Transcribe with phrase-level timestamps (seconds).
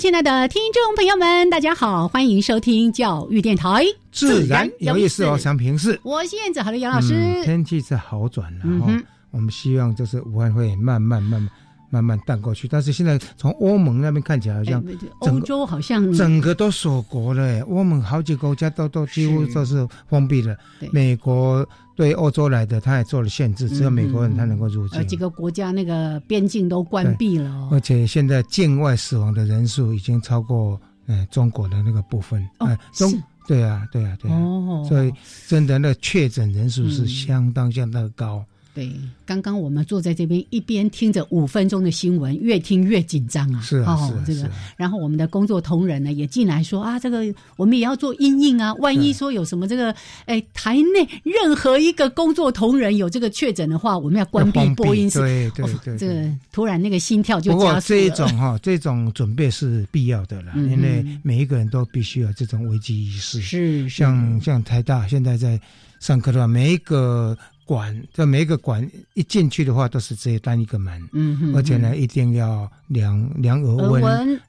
[0.00, 3.84] 亲爱的听众朋友们，大家好，欢迎收听教育电台。
[4.10, 6.00] 自然有意思哦，想平视。
[6.02, 7.14] 我是燕子，好的杨老师。
[7.44, 8.90] 天气是好转了哈，
[9.30, 11.50] 我们希望就是武汉会慢慢慢慢
[11.90, 12.66] 慢慢淡过去。
[12.66, 14.82] 但是现在从欧盟那边看起来，好像
[15.18, 17.60] 欧洲好像整个都锁国了。
[17.62, 20.56] 欧盟好几个国家都都几乎都是封闭了。
[20.92, 21.66] 美国。
[21.96, 25.06] 对欧洲来的，他也做了限制，只有美国人他能够入境。
[25.06, 32.42] 几个国家那个边境都关闭了，而且现在境外死亡的人数已经超过嗯中国的那个部分。
[32.60, 33.12] 哦，中
[33.46, 34.34] 对啊，对啊，对啊。
[34.34, 35.12] 哦，所以
[35.46, 38.42] 真的那确诊人数是相当相当高。
[38.80, 38.90] 对，
[39.26, 43.60] 刚刚我们坐在这边，一边听着五分钟的新闻，越听越紧张啊！
[43.60, 44.50] 是啊，这个。
[44.74, 47.22] 然后我们的工作同仁呢也进来说啊，这个
[47.56, 55.18] 我们也要做阴应啊，万一说有什么这个，哎，台内任何一个工作同仁有这个确诊的话，我们要关闭播音室。
[55.18, 63.42] 对对对，这个突然那个心跳就加速不过这种哈，这种准备是必要的了，因为每一个人都必须有这种危机意识。
[63.42, 65.60] 是，像像台大现在在
[65.98, 67.36] 上课的话，每一个。
[67.70, 74.02] 管这每一个管一进去的话，都是直接单一个门，嗯，而且呢，一定要量量额温，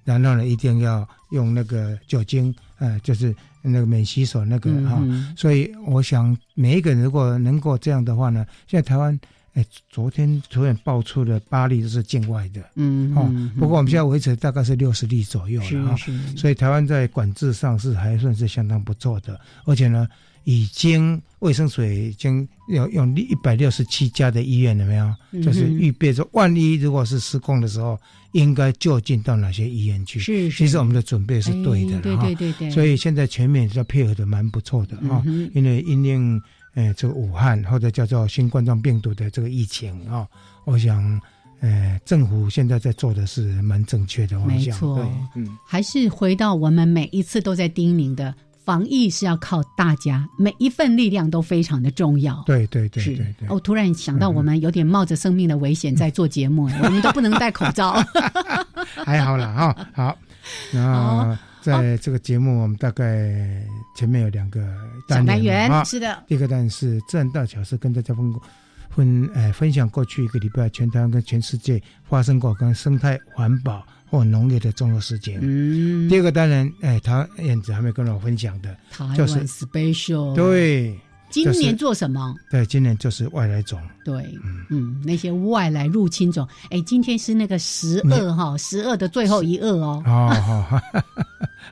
[0.03, 4.99] 然后呢，一定要用那个酒精，呃，就是那个免洗手那个哈。
[5.37, 9.19] 所以我想，每一个人如果能够这样的话呢，现在台湾，
[9.53, 15.95] 哎，昨天突然爆出了八例都是境外的，嗯，哦，不过我们现在维持大概是六十例左右了哈，
[16.35, 20.07] 所以台湾在管制上是还算是相当不错的，而且呢。
[20.43, 25.43] 已经卫生水已经要用一百六十七家的医院了没有？
[25.43, 27.97] 就是预备着，万一如果是失控的时候，
[28.31, 30.19] 应该就近到哪些医院去？
[30.19, 32.71] 是是，其实我们的准备是对的对对对对。
[32.71, 36.41] 所以现在全面在配合的蛮不错的啊，因为因应
[36.73, 40.27] 呃这个武汉或者叫做新冠状病毒的这个疫情啊，
[40.65, 41.21] 我想
[41.59, 44.65] 呃政府现在在做的是蛮正确的方向。
[44.65, 48.33] 没错，嗯，还是回到我们每一次都在叮咛的。
[48.63, 52.41] 防疫是要靠大家，每一份力量都非常的重要。
[52.45, 53.49] 对对对，对对。
[53.49, 57.93] 我突然想到，我们有点冒着生命的危险在做节目，我们都不能戴口罩。
[59.05, 60.17] 还好啦哈，好。
[60.71, 63.63] 那在这个节目，我们大概
[63.95, 64.59] 前面有两个
[65.07, 66.23] 单元，是的。
[66.27, 68.33] 第一个单元是自然大小是，跟大家分
[68.95, 73.83] 分呃分享过去一个礼拜全台湾跟全世界发生过跟生态环保。
[74.11, 75.39] 或农业的重要事件。
[75.41, 78.75] 嗯，第二个当然，哎，他燕子还没跟我分享的，
[79.15, 80.35] 就是 special。
[80.35, 82.35] 对，今年做什么？
[82.51, 83.79] 对，今年就是外来种。
[84.03, 86.45] 对，嗯嗯，那些外来入侵种。
[86.71, 90.03] 哎，今天是那个十二哈，十二的最后一二哦。
[90.05, 90.81] 哦，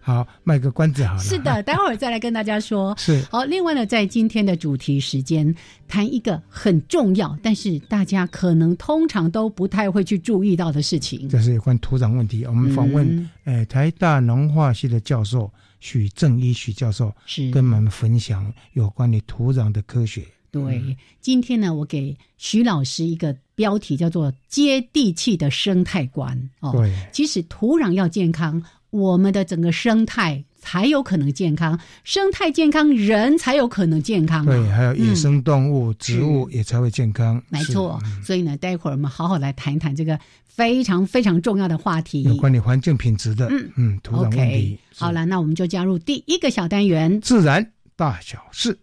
[0.01, 0.19] 好。
[0.19, 1.23] 好，卖个关子好了。
[1.23, 2.95] 是的， 待会儿再来跟大家说。
[2.97, 5.53] 是好，另外呢，在今天的主题时间，
[5.87, 12.43] 谈一个很重要，但是大家可能通常都不太会去注意到的事情，就是有关土壤问题。
[12.45, 15.49] 我们访问，呃，台大农化系的教授
[15.79, 20.25] 许正一许教授，是跟我们分享有关于土壤的科学。
[20.51, 26.35] 对，今天呢，我给徐老师一个标题，叫做“接地气的生态观”。
[26.59, 28.59] 哦，对，其实土壤要健康。
[28.89, 34.45] 我们的整个生态才有可能健康，生态健康，人才有可能健康。
[34.45, 37.41] 对，还有野生动物、植物也才会健康。
[37.49, 44.79] 没错，所以呢，待会儿我们好好来谈一谈这个非常非常重要的话题，有关于环境品质的，嗯嗯，土壤问题。
[44.95, 48.77] 好了，那我们就加入第一个小单元——自然大小事。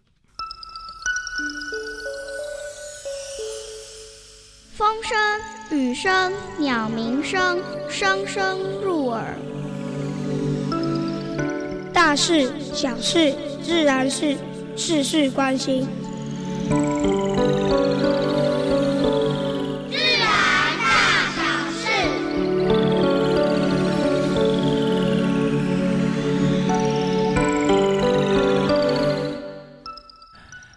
[4.73, 7.59] 风声、雨声、鸟鸣声，
[7.89, 9.35] 声声入耳。
[11.97, 14.37] 大事小事，自然是
[14.77, 15.89] 事事关心。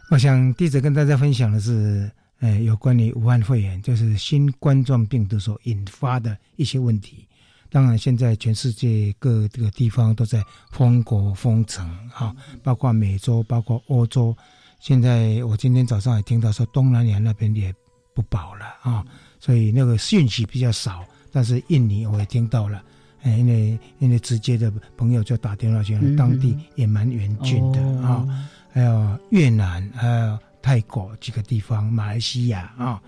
[0.09, 7.25] 我想弟子跟大家分享的是，呃，有关于武汉肺炎，就是新冠状病毒所引发的一些问题。
[7.71, 14.35] 当然，现在全世界各个地方都在封国封城，哈，包括美洲，包括欧洲。
[14.79, 17.73] 现在我今天早上也听到说，东南亚那边也
[18.13, 19.05] 不保了啊，
[19.39, 21.05] 所以那个讯息比较少。
[21.31, 22.81] 但是印尼我也听到了，
[23.21, 28.25] 哎，因为因为直接的朋友就打电话去，当地也蛮严峻的啊。
[28.71, 32.99] 还有越南，还有泰国几个地方，马来西亚啊，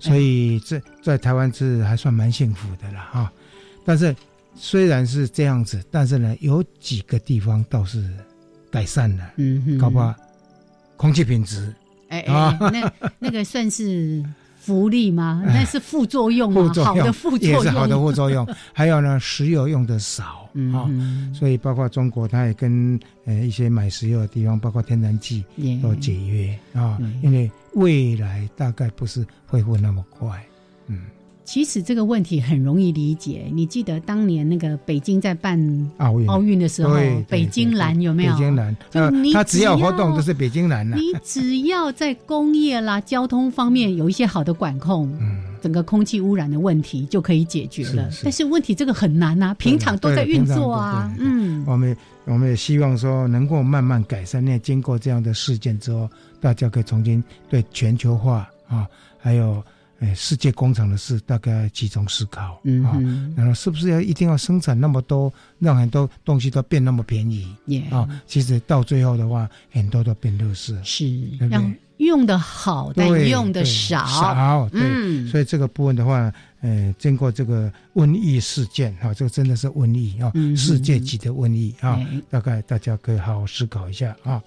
[0.00, 3.32] 所以这在台湾是还算蛮幸福的了哈。
[3.88, 4.14] 但是
[4.54, 8.06] 虽然是这样子，但是呢，有几个地方倒是
[8.70, 10.14] 改善了，嗯，搞不好
[10.98, 11.74] 空气品质，
[12.10, 14.22] 哎哎，那那个算是
[14.60, 15.42] 福利吗？
[15.46, 16.70] 那是副作用吗？
[16.84, 18.46] 好的副作用也是好的副作用。
[18.74, 20.84] 还有呢，石油用的少啊，
[21.32, 25.42] 所以包括中国，它也跟呃一些买石油的地方，包括天然气
[25.82, 30.44] 都节约啊，因为未来大概不是恢复那么快，
[30.88, 31.04] 嗯。
[31.48, 33.46] 其实这个问题很容易理解。
[33.50, 35.58] 你记得当年那个北京在办
[35.96, 36.94] 奥运奥运的时候，
[37.26, 38.32] 北京蓝有没有？
[38.34, 48.10] 北京蓝，就你只要活动都是北京蓝你只要在工业啦、交通方面有一些好的管控，嗯，整个空气污染的问题就可以解决了。
[48.22, 51.10] 但是问题这个很难啊，平常都在运作啊。
[51.18, 51.96] 嗯，我们
[52.26, 54.44] 我们也希望说能够慢慢改善。
[54.44, 56.10] 那经过这样的事件之后，
[56.42, 58.86] 大家可以重新对全球化啊，
[59.18, 59.64] 还有。
[60.00, 62.52] 哎，世界工厂的事大概集中思考
[62.84, 62.94] 啊，
[63.34, 67.52] 然后是不是要一定要生产那么多，让很多东西都变那么便宜？
[67.90, 70.78] 啊，其实到最后的话，很多都变劣势。
[70.84, 71.04] 是，
[71.50, 74.06] 让用的好，但用的少。
[74.06, 75.26] 少，对。
[75.26, 81.98] 所以这个部分的话，呃，经过这个瘟疫事件，哈，这个真的是瘟疫啊，世界级的瘟疫啊，
[82.30, 84.40] 大概大家可以好好思考一下啊。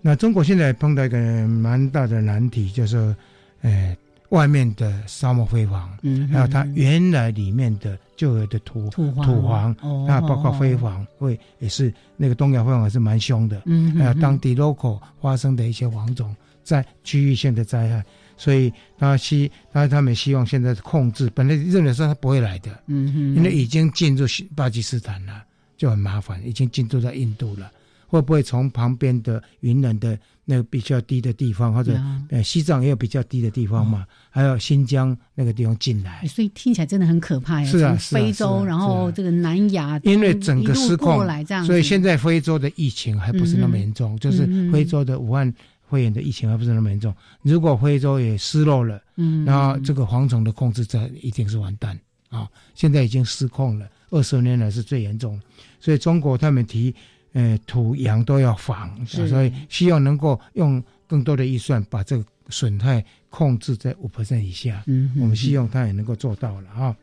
[0.00, 3.14] 那中国现在碰到一个蛮大的难题，就是，
[3.62, 3.96] 呃。
[4.30, 9.74] 外面的沙漠辉煌，嗯，还有它原来里面的旧有的土土黄，
[10.06, 18.04] 那包括辉煌，会也是那个东亚灰黄是蛮凶的，嗯，还有当地 local 发生的一些黄种在区域性的灾害，
[18.36, 25.42] 所以他希他他们希望现在控制，本来认为说他不会来的，嗯哼，因为已经进入巴基斯坦了，
[25.76, 27.70] 就很麻烦，已经进入到印度了。
[28.10, 30.18] 会不会从旁边的云南的
[30.50, 31.92] 那个比较低的地方，或者
[32.30, 34.06] 呃西藏也有比较低的地方嘛？
[34.30, 37.70] 还有新疆那个地方进来，所以听起来真的很可怕呀！
[37.70, 45.52] 是啊，非洲，然后这个南亚，因为整个失控来这样，所以现在非洲的疫情还不是那么严重，就是非洲的武汉
[45.90, 47.14] 肺炎的疫情还不是那么严重。
[47.42, 51.94] 如果非洲也失落了，嗯，那这个蝗虫的控制这一定是完蛋
[52.30, 52.48] 啊！
[52.74, 55.38] 现在已经失控了，二十年来是最严重，
[55.78, 56.94] 所以中国他们提。
[57.32, 64.82] 呃，土洋都要防，所以希望能够用更多的预算把这个损害控制在五 percent 以下。
[64.86, 66.96] 嗯，我们希望他也能够做到了哈。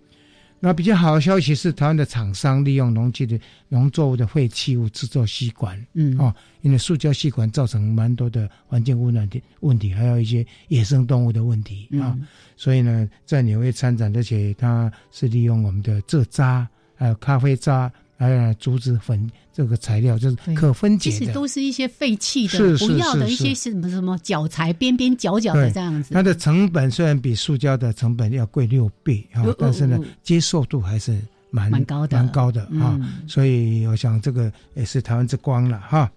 [0.60, 12.18] 那比较好的消息是，台湾的厂商利用农机的农作物的废弃物制作吸管，嗯，哦，因为塑胶吸管造成蛮多的环境污染的问题，还有一些野生动物的问题啊。
[12.58, 17.92] 所以呢，在纽约参展，而且它是利用我们的蔗渣，还有咖啡渣。
[18.18, 26.14] 哎，竹子粉这个材料就是可分解的，其实都是一些废弃的、不要的一些什么什么脚材，边边角角的这样子。
[26.14, 31.20] 它的成本虽然比塑胶的成本要贵六倍啊，但是呢，接受度还是
[31.52, 32.98] 蛮蛮高的，蛮高的啊。
[33.28, 36.10] 所以我想这个也是台湾之光了哈。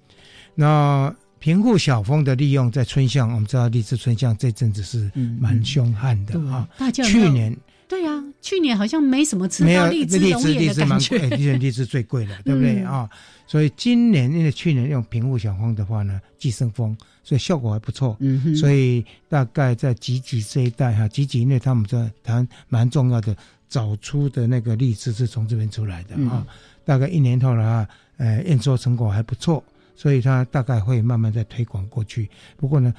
[0.54, 6.68] 那平户小风的利用在春象，我们知道荔枝春象这阵子是蛮凶悍的啊。
[6.92, 7.56] 去年。
[7.88, 13.08] 对呀，去年好像没什么吃到荔枝荔枝荔枝蛮贵，荔枝 荔枝最贵的，对不对啊？
[13.46, 18.16] 所以今年因为去年用平户小风的话呢，寄生风，所以效果还不错。
[18.20, 23.36] 嗯哼，所以大概在吉吉这一带哈，吉吉因为他们在台湾蛮重要的，
[23.68, 26.46] 早出的那个荔枝是从这边出来的啊。
[26.84, 29.62] 大概一年后的话，呃，验收成果还不错，
[29.96, 32.28] 所以它大概会慢慢在推广过去。
[32.56, 32.94] 不过呢。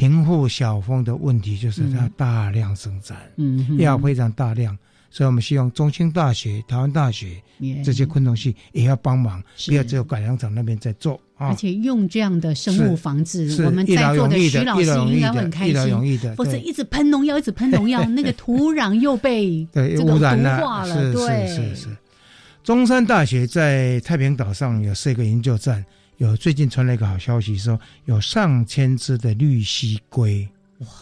[0.00, 4.74] 平户小蜂的问题就是它大量生产，嗯，要非常大量，
[5.10, 7.36] 所以我们希望中兴大学、台湾大学
[7.84, 11.48] 这些昆虫系也要帮忙，不要只有改良场那边在做啊。
[11.48, 20.86] 而且用这样的生物防治，我们在座的徐老师应该很开心，否则一直喷农药，一直喷农药， 那个土壤又被 对污染了。
[20.86, 21.88] 是是是是，
[22.64, 25.84] 中山大学在太平岛上有设一个研究站。
[26.20, 30.46] 有最近传来一个好消息，说有上千只的绿蜥龟，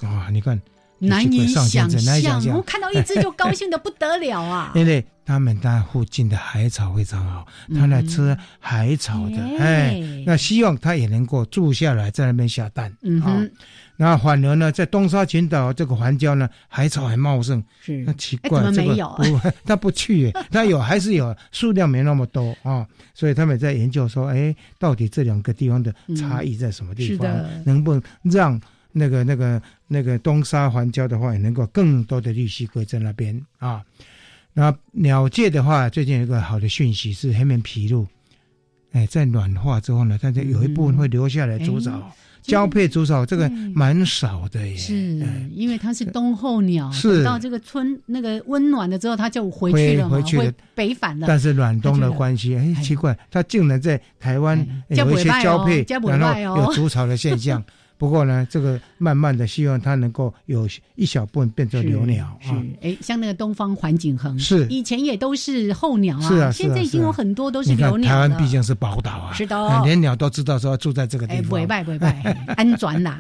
[0.01, 0.31] 哇！
[0.31, 0.61] 你看，
[1.01, 4.71] 难以想象，我看到一只就高兴的不得了啊！
[4.79, 7.45] 因为他们那附近的海草非常好，
[7.75, 12.97] 他来吃海草的，哎，那希望他也能够住下来，在那边下蛋。
[13.03, 13.51] 嗯
[13.99, 17.63] 哼，然后反而呢，在东沙群岛这个环礁呢，海草很茂盛。
[17.81, 19.09] 是，那奇怪，怎么没有？
[19.17, 22.87] 不， 他不去， 他有还是有，数量没那么多啊。
[23.13, 27.29] 所以他们在研究说，哎，到底这两个地方的差异在什么地方？
[27.65, 28.61] 能不能让
[28.93, 33.83] 那个那个那个东沙环礁的话，也能够更多的绿蜥龟在那边啊？
[34.55, 38.07] 那鸟界的话，最近有一个好的讯息是黑面琵鹭，
[38.93, 42.11] 哎，在暖化之后呢，它就有一部分会留下来筑巢。
[42.49, 45.23] 交配筑巢这个蛮少的耶，是
[45.55, 47.23] 因为它是冬候鸟，是。
[47.23, 51.27] 到这个春那个温暖了之后，它就回去了回去了，北返了。
[51.29, 57.63] 但是暖冬的关系，哎，奇怪，它竟然在台湾有一些交配，然后有筑巢的现象。
[57.99, 62.57] 不过呢，这个慢慢的，希望它能够有一小部分变成留鸟啊。
[62.81, 72.23] 哎，像那个东方环景衡，是以前也都是候鸟啊，是啊，现在已经有很多都是留鸟台湾毕竟是宝岛啊，是的，连鸟都知道说住在这个地方，不拜不拜，
[72.57, 73.19] 安全啦。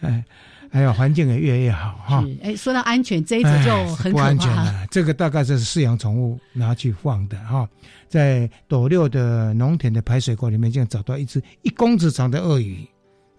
[0.00, 0.24] 哎，
[0.70, 2.24] 还有环境也越来越好哈。
[2.42, 4.86] 哎，说到安全，这一次就很不安全了。
[4.90, 7.68] 这个大概就是饲养宠物拿去放的哈，
[8.08, 12.88] 在斗六的农田的排水沟里面，竟然找到一只一公尺长的鳄鱼。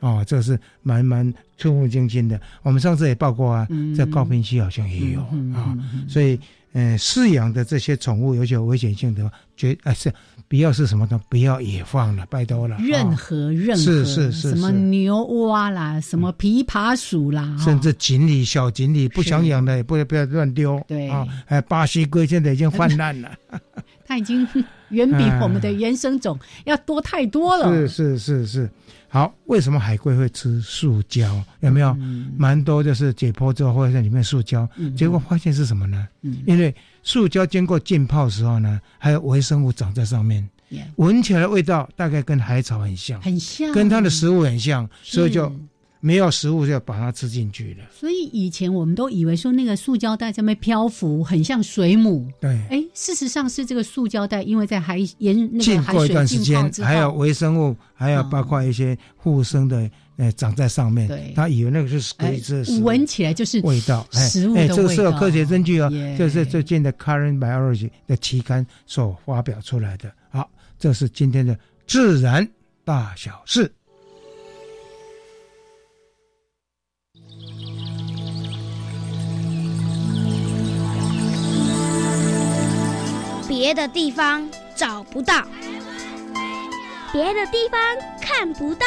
[0.05, 2.39] 哦，这个是蛮蛮触目惊心的。
[2.61, 5.19] 我们上次也报过啊，在高平区好像也有
[5.55, 5.75] 啊。
[6.07, 6.39] 所以，
[6.73, 10.13] 嗯，饲养的这些宠物，有危险性的，绝哎是
[10.47, 12.77] 不要是什么的，不要野放了，拜托了。
[12.77, 20.79] 任何任何是是是什么牛蛙啦，什么琵琶鼠啦，甚至锦鲤、小锦鲤不想养的，也不要不要乱丢。
[20.87, 23.31] 对啊，哎，巴西龟现在已经泛滥了，
[24.05, 24.47] 它已经
[24.89, 27.71] 远比我们的原生种要多太多了。
[27.87, 28.69] 是是是是。
[29.15, 31.41] 好，为什么海龟会吃塑胶？
[31.61, 31.95] 有没有
[32.37, 34.67] 蛮多就是解剖之后会在里面塑胶？
[34.93, 36.05] 结果发现是什么呢？
[36.45, 40.45] 因为塑胶经过浸泡时候呢，还有微生物长在上面，
[40.97, 45.49] 闻起来味道大概跟海草很像，很像，跟它的食物很像，所以就。
[45.99, 47.85] 没有食物就要把它吃进去了。
[47.91, 52.27] 所以以前我们都以为说那个塑胶袋在那漂浮，很像水母。
[52.39, 61.07] 对，哎，事实上是这个塑胶袋，因为在海沿那个海水浸泡还有微生物，还有包括一些附生的，呃，长在上面。
[61.07, 64.75] 对，他以为那个是可以吃，闻起来就是味道，食物的味道。
[64.75, 70.11] 这个是有科学证据哦，这是最近的《Current Biology》的期刊所发表出来的。
[70.29, 72.47] 好，这是今天的自然
[72.83, 73.71] 大小事。
[83.57, 85.41] 别的地方找不到，
[87.13, 87.79] 别的地方
[88.19, 88.85] 看不到，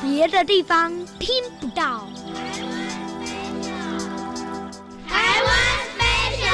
[0.00, 1.28] 别的地方听
[1.60, 2.06] 不到。
[5.08, 5.50] 台湾
[5.98, 6.04] 飞
[6.38, 6.52] 鸟，台湾飞鸟。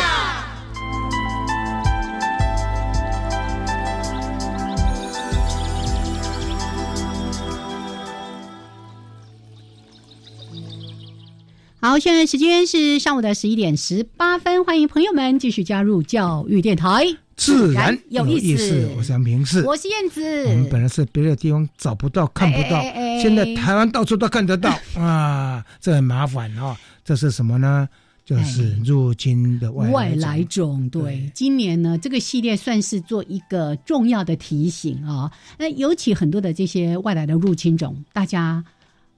[11.84, 17.04] 好，现在时间是上午的十一点十八分，欢迎朋友们继续加入教育电台，
[17.36, 18.88] 自然有意思。
[18.96, 20.44] 我是平视，我是燕子。
[20.44, 22.80] 我们本来是别的地方找不到、看不到，
[23.20, 26.74] 现在台湾到处都看得到 啊，这很麻烦啊。
[27.04, 27.86] 这是什么呢？
[28.24, 30.88] 就是入侵的外来种。
[30.88, 35.30] 对，今年呢，这个系列算是做一个重要的提醒啊。
[35.58, 38.64] 那尤其很多的这些外来的入侵种，大家。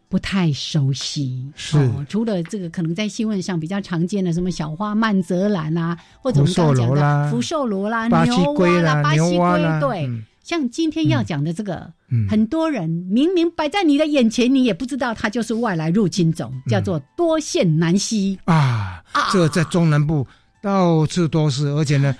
[0.08, 1.78] 不太熟悉，是。
[2.08, 10.08] 除了这个可能在新闻上比较常见的什么小花曼泽兰啊，或者我们刚刚讲的福寿螺啦、牛蛙啦、巴西龟，对，
[10.44, 11.92] 像今天要讲的这个，
[12.28, 18.38] 很多人明明摆在你的眼前，你也不知道它就是外来入侵种，叫做多线南溪。
[18.44, 19.02] 啊。
[19.32, 20.26] 这个在中南部
[20.62, 22.14] 到处都是，而且呢，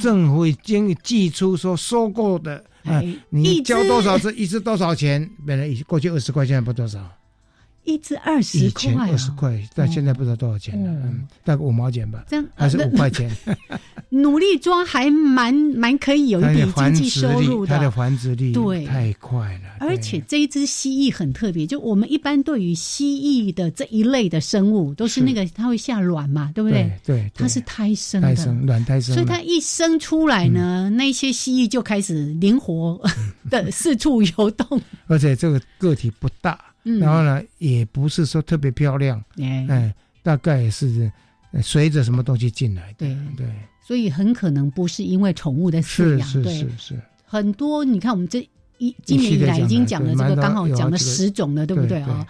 [0.00, 5.28] 政府已经寄出说收购的，哎，你交多少是一只多少钱？
[5.44, 7.00] 本来过去二十块，现在不多少。
[7.84, 13.30] 一只二十块，二十块，但现在不知道多少钱了，嗯，大概五毛钱吧，这样还是五块钱。
[14.10, 18.84] 努力抓还蛮蛮可以有一点经济收入的，它的繁殖力对。
[18.84, 19.78] 太快了。
[19.80, 26.92] 而且这一只蜥蜴很特别，就我们一般对于蜥蜴的这一类的生物，都是那个它会下卵嘛，对不对？
[27.04, 28.34] 对，它是胎生的，
[28.66, 33.00] 卵胎生，所以它一生出来呢，那些蜥蜴就开始灵活
[33.48, 36.58] 的四处游动， 而且这个个体不大。
[36.82, 41.10] 然后呢，也不是说特别漂亮，哎，大概也是
[41.62, 43.46] 随着什么东西进来的，对对，
[43.86, 48.40] 所以很可能不是因为宠物的饲养，是是是是，很多你看我们这
[48.78, 52.26] 一今年以来已经讲了这个，刚好讲了十种了，对不对啊？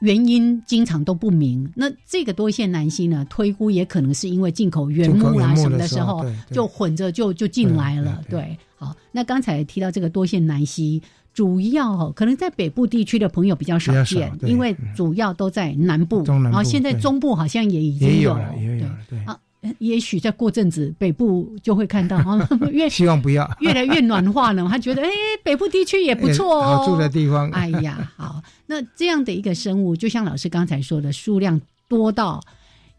[0.00, 1.70] 原因经常都不明。
[1.76, 8.58] 那这个多线南溪呢，推估也可能是因为进口原木啊什么的时候，就混着就就进来了，对。
[8.76, 11.00] 好，那刚才提到这个多线南溪。
[11.32, 19.38] 主要可能在北部地区的朋友比较少见，因为主要都在南部，然后现在中部好像也已经有了，也有了，对啊。
[19.78, 22.36] 也许再过阵子，北部就会看到哈，
[22.72, 24.68] 越希望不要 越来越暖化了。
[24.68, 25.08] 他觉得，哎，
[25.44, 27.48] 北部地区也不错哦，好住的地方。
[27.50, 32.40] 哎呀，好，那这样的一个生物，就像老师刚才说的，数量多到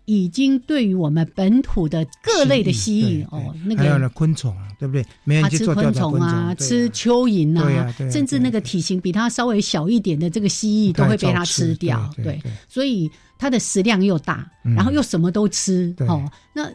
[0.05, 5.05] 已经对于我们本土的各类的蜥蜴哦，那个还有呢昆虫，对不对？
[5.23, 12.09] 没人去做昆虫啊，吃蚯蚓啊，甚至那个体型比它稍微小一点的这个蜥蜴都会被它吃掉。
[12.17, 13.09] 对，所以。
[13.35, 16.23] 它的食量又大，然后又什么都吃，哦，
[16.55, 16.71] 那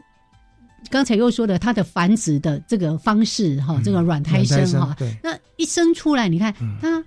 [0.91, 7.03] 刚才又说的它的繁殖的这个方式，哈，这个卵胎生哈，那一生出来，你看它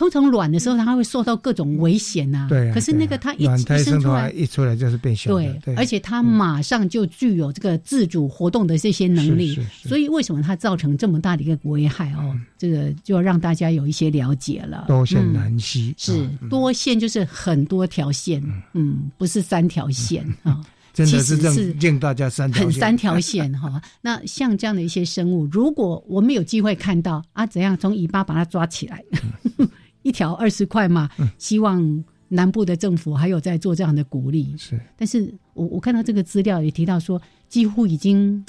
[0.00, 3.44] 通常卵的时候，它会受到各种危险呐，对，可是那个它一
[3.84, 12.34] 生出来，一出来就是变小，对，而且它马上就具有这个自主活动的这些能力，所以为什么它造成这么大的一个危害哦？
[12.56, 14.86] 这个就要让大家有一些了解了。
[14.88, 18.42] 多线南溪是多线，就是很多条线，
[18.72, 20.64] 嗯，不是三条线啊。
[20.92, 23.80] 真的是令大家三很三条线哈。
[24.02, 29.02] 那像这样的一些生物，如果我们有机会看到啊，怎样从尾巴把它抓起来，
[30.02, 31.08] 一条二十块嘛。
[31.38, 34.54] 希望南部的政府还有在做这样的鼓励。
[34.56, 38.44] 是，但是我我看到这个资料也提到说，几乎已经。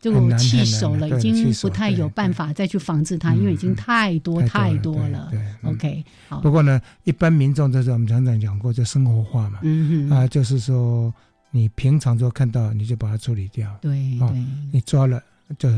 [0.00, 5.30] 就弃守了，已经不太有办法再去防治它，因为已经太多太多了。
[5.30, 6.40] 对 OK，好。
[6.42, 9.60] 不过呢，一般民众就是我们常常讲过，就生活化嘛。
[9.62, 10.14] 嗯哼。
[10.14, 11.10] 啊，就是说，
[11.52, 13.74] 你平常就看到，你就把它处理掉。
[13.80, 14.44] 对对。
[14.70, 15.22] 你抓了
[15.58, 15.70] 就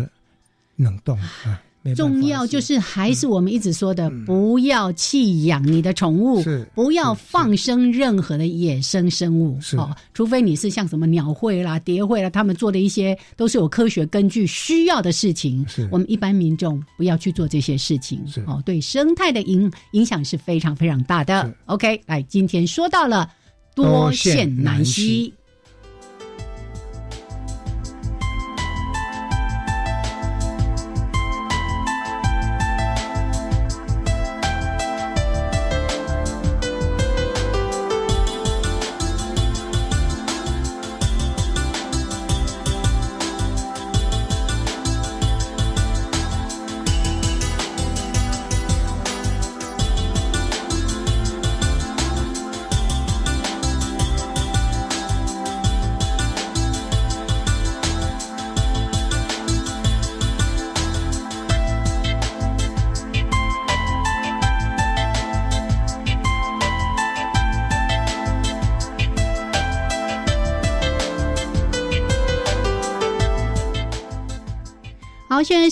[0.74, 1.62] 冷冻啊。
[1.94, 6.42] 重要就是还是我们一直说的，不要弃养你的宠物，
[6.74, 21.54] 不要放生任何的野生生物，哦，除非你是像什么鸟会啦、蝶会啦，他们做的一些都是有科学根据需要的事情，我们一般民众不要去做这些事情，哦，对生态的影影响是非常非常大的。
[21.66, 23.30] OK，来，今天说到了
[23.74, 25.32] 多线南溪。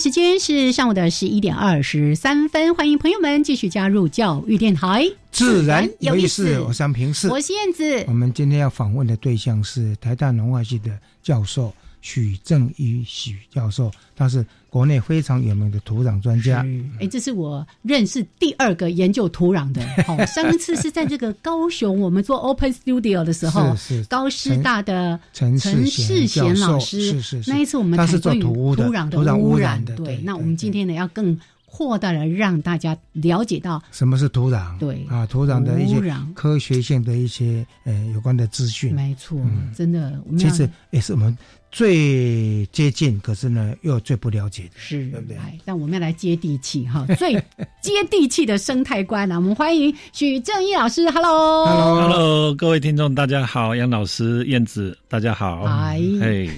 [0.05, 6.59] 时间是上午的十一点二十三分，欢迎朋友们继续加入教育电台，自然有意思。
[6.59, 8.05] 我是平四，我是燕子。
[8.07, 10.91] 我们今天要访问的对象是台大农化系的
[11.23, 11.73] 教授
[12.05, 14.45] 许正一许教授，他是。
[14.75, 16.57] 国内非常有名的土壤专家，
[16.99, 19.81] 哎，这是我认识第二个研究土壤的。
[20.03, 27.49] 好， 上一次是在这个高雄，我们做 Open Studio 的时候，是高师大的陈世贤老师，是是是。
[27.49, 30.19] 那一次我们谈关于土壤的污染的，对。
[30.25, 36.01] 那我们今天呢，要更扩大了让大家了解到什么是土壤，对啊，土壤的一些
[36.33, 38.93] 科学性的一些呃有关的资讯。
[38.93, 39.39] 没错，
[39.73, 41.37] 真的，其实也是我们。
[41.75, 45.37] 最接近，可是呢，又最不了解的，是，对不对？
[45.65, 47.33] 但我们要来接地气哈， 最
[47.81, 56.49] 接地气的生态观呢，我们欢迎许正义老师，Hello，Hello，各位听众，大家好，杨老师、燕子，大家好，嗨，嘿，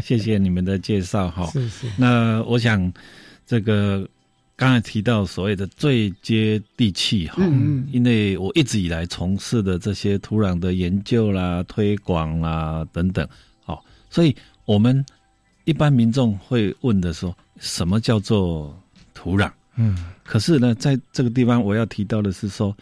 [0.00, 1.46] 谢谢你们的介绍哈。
[1.50, 1.88] 是是。
[1.96, 2.92] 那我想，
[3.44, 4.08] 这个
[4.54, 13.28] 刚才提到所谓的最接地气哈，嗯嗯，因为我一直以来从事的这些土壤的研究啦、推广啦等等。
[14.16, 15.04] 所以，我们
[15.64, 18.74] 一般民众会问的说，什么叫做
[19.12, 19.52] 土壤？
[19.74, 22.74] 嗯，可是呢，在这个地方我要提到的是说，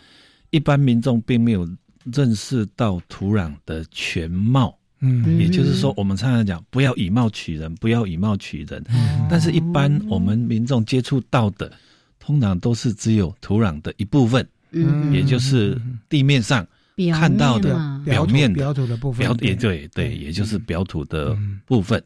[0.51, 1.69] 一般民众并没有
[2.05, 4.79] 认识到土壤的全貌。
[5.01, 8.81] 嗯，也就是说，我们常常讲，不要以貌取人，不要以貌取人。
[8.91, 11.73] 嗯但是，一般我们民众接触到的，
[12.21, 15.77] 通常都是只有土壤的一部分，嗯，也就是
[16.09, 16.65] 地面上。
[17.13, 22.03] 看到的表面表土的部分，表也对对，也就是表土的部分。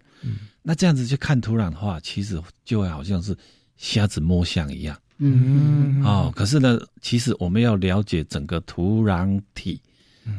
[0.62, 3.36] 那这样子去看土壤的话，其实就会好像是
[3.76, 4.96] 瞎子摸象一样。
[5.18, 9.80] 嗯，哦，可是呢，其实我们要了解整个土壤体，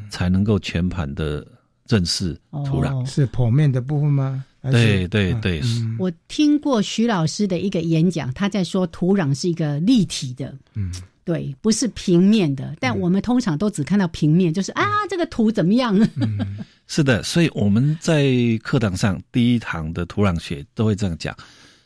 [0.09, 1.45] 才能够全盘的
[1.87, 2.33] 认识
[2.65, 4.45] 土壤，是剖面的部分吗？
[4.71, 5.61] 对对对，
[5.97, 10.91] 我听过徐老师的一个演讲，他在说土壤是一个立体的，嗯，
[11.23, 12.75] 对，不是平面的。
[12.79, 15.95] 但我们通常都只看到平面，就是啊，这个图怎么样？
[16.87, 21.35] 是的，所以我们在课堂上第一堂的土壤学都会这样讲：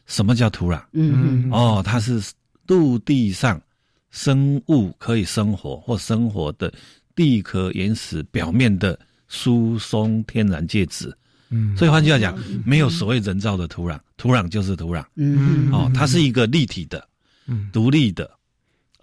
[0.05, 0.81] 什么叫土壤？
[0.93, 2.21] 嗯，哦，它是
[2.67, 3.61] 陆地上
[4.11, 6.71] 生物可以生活或生活的
[7.15, 11.13] 地壳岩石表面的疏松天然介质。
[11.49, 15.03] 嗯，所以换句话讲，没有所谓人造的土壤，土壤就是土壤。
[15.15, 17.05] 嗯，哦，它是一个立体的、
[17.71, 18.31] 独立的，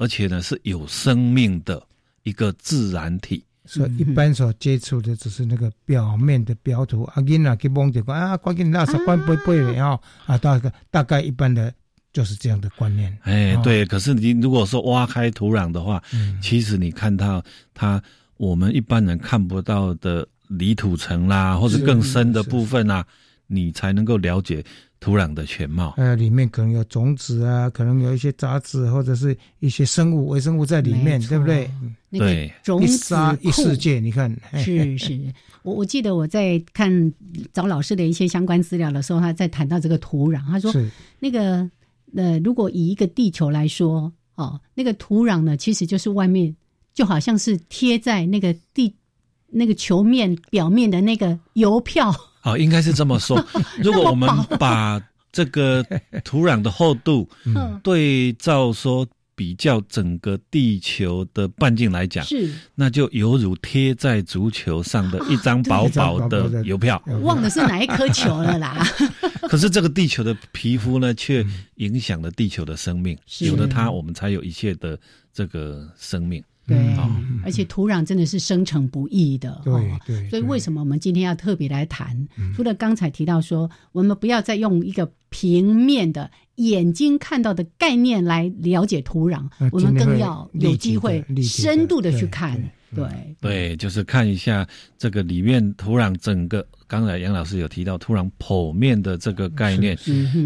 [0.01, 1.81] 而且呢是有生命的
[2.25, 3.45] 一个自然体。
[3.67, 7.05] 所以一般所接触的只是那个表面的表土。
[7.05, 11.73] 啊，囡仔去摸这个啊，关键那是关不不的哈啊，大概大概一般的
[12.13, 13.17] 就是这样的观念。
[13.23, 13.85] 哎，对。
[13.85, 16.03] 可是你如果说挖开土壤的话，
[16.43, 18.03] 其实你看到它，
[18.39, 20.27] 我们一般人看不到的。
[20.53, 23.07] 泥土层啦，或者更深的部分啊，
[23.47, 24.65] 你才能够了解
[25.01, 25.95] 土壤的全貌。
[25.97, 31.71] 呃，里面可能有种子啊，可能有一些杂质或者是一些生物、微生物在里面，对不对？
[32.13, 35.19] 对，种子一世界，你看，是 是。
[35.63, 37.13] 我我记得我在看
[37.53, 40.73] 找老师的一些相关资料的时候，他在谈到这个土壤，他说
[41.19, 41.69] 那个
[42.15, 46.55] 呃，如果以一个地球来说，哦，那个土壤呢，其实就是外面
[46.95, 48.95] 就好像是贴在那个地。
[49.53, 53.45] 那个球面表面的那个邮票，哦，应该是这么说。
[53.83, 55.01] 如果我们把
[55.33, 55.85] 这个
[56.25, 57.29] 土壤的厚度
[57.83, 67.03] 对照说比较整个地球的半径来讲，是那就犹如贴在足球上的一张薄薄的邮票。
[67.23, 68.87] 忘了是哪一颗球了啦？
[69.49, 71.45] 可是这个地球的皮肤呢，却
[71.77, 73.17] 影响了地球的生命。
[73.39, 74.99] 有了它，我们才有一切的
[75.33, 76.43] 这个生命。
[76.67, 76.77] 对，
[77.45, 80.29] 而且土壤真的是生成不易的，对对。
[80.29, 82.17] 所以为什么我们今天要特别来谈？
[82.55, 92.63] 除了刚才提到说，我们不要再用一个平面的眼睛看到的概念来了解土壤，我们更要有机会深度的去看。
[92.95, 94.67] 对对，就是看一下
[94.99, 96.67] 这个里面土壤整个。
[96.87, 99.97] 刚才杨老师有提到土壤剖面的这个概念，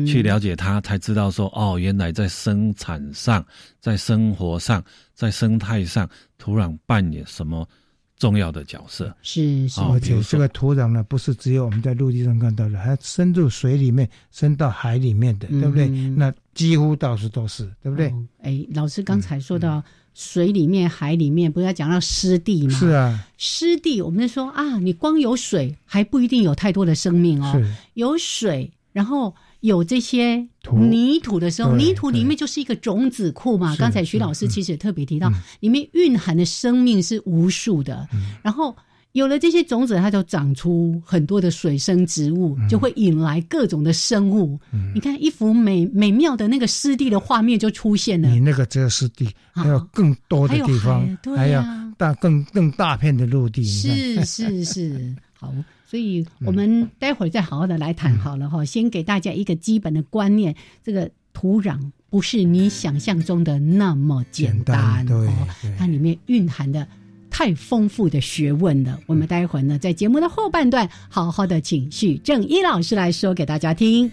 [0.06, 3.42] 去了解它，才知道说哦，原来在生产上、
[3.80, 7.66] 在生活上、在生态上，土壤扮演什么
[8.18, 9.16] 重要的角色。
[9.22, 15.88] 是是，而且这个土壤呢，不是只有我们在陆地上看到的，还深入水里面、深到海里面的，对不对？
[15.88, 18.12] 那几乎到处都是，对不对？
[18.42, 19.82] 哎，老师刚才说到。
[20.14, 22.78] 水里面、海里面，不是要讲到湿地吗？
[22.78, 27.60] 是啊，湿地，我们说啊，你光有水还不一定有太多的生命哦。
[27.94, 30.36] 有水，然后有这些
[30.72, 33.76] 泥土的时候，泥土里面就是一个种子库嘛。
[33.76, 38.08] 刚才徐老师其实也特别提到，里面蕴含的生命是无数的。
[38.42, 38.74] 然后。
[39.14, 44.58] 有了这些种子，它就长出很多的水生植物，就会引来各种的生物。
[44.92, 48.28] 你看，一幅美美妙的那个湿地的画面就出现了。
[48.28, 51.62] 你那个只有湿地，还有更多的地方，还有
[51.96, 53.62] 大更更大片的陆地。
[53.62, 55.54] 是是是， 好，
[55.86, 58.64] 所以我们待会儿再好好的来谈好了哈。
[58.64, 61.78] 先给大家一个基本的观念：这个土壤
[62.10, 65.30] 不是你想象中的那么简单，对，
[65.78, 66.84] 它里面蕴含的。
[67.36, 74.08] 太丰富的学问了，我们待会儿呢，在节目的后半段，好好的请许正一老师来说给大家听。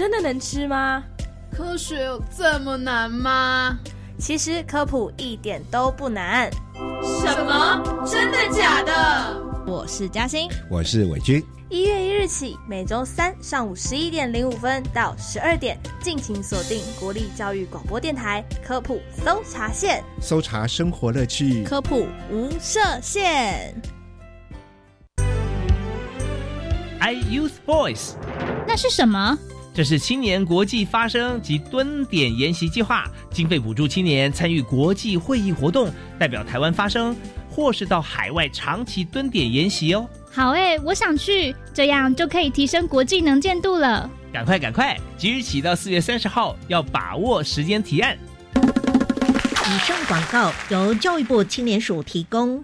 [0.00, 1.04] 真的能吃吗？
[1.54, 3.78] 科学有这么难吗？
[4.18, 6.50] 其实科普一点都不难。
[7.02, 8.06] 什么？
[8.10, 9.42] 真的假的？
[9.66, 11.44] 我是嘉欣，我是伟军。
[11.68, 23.74] 一月一日起，每周三上午十一点零五分到十二点，敬请锁定国立教育广播电台科普搜查线，搜查生活乐趣，科普无设限。
[27.00, 28.12] I use voice，
[28.66, 29.38] 那是什么？
[29.80, 37.16] 这是青年国际发声及蹲点研习计划，经费补助青年参与国际会议活动，代表台湾发声，
[37.48, 40.06] 或是到海外长期蹲点研习哦。
[40.30, 44.10] 好诶，我想去，这样就可以提升国际能见度了。
[44.30, 48.18] 赶快赶快，即日起到四月三十号，要把握时间提案。
[48.54, 52.62] 以上广告由教育部青年署提供。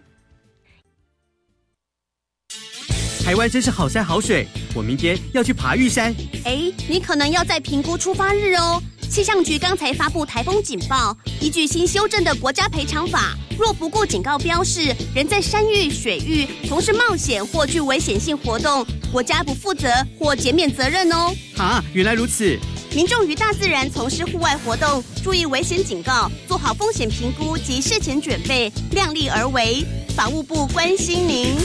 [3.26, 6.14] 台湾真是好山好水，我明天要去爬玉山。
[6.44, 8.80] 哎，你可能要在评估出发日哦。
[9.10, 19.88] 气象局刚才发布台风警报，依据新修正的国家赔偿法，若不顾警告标示，人在山域、水域从事冒险或具危险性活动，国家不负责
[20.20, 21.34] 或减免责任哦。
[21.56, 22.56] 啊，原来如此。
[22.94, 29.84] 民众于大自然从事户外活动，注意危险警告，做好风险评估及事前准备，量力而为。
[30.14, 31.56] 法务部关心您。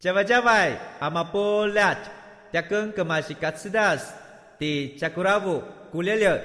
[0.00, 1.94] 加外加外，阿玛波拉，
[2.50, 4.14] 加根格玛西卡斯达斯，
[4.58, 6.42] 迪加古拉布古列列。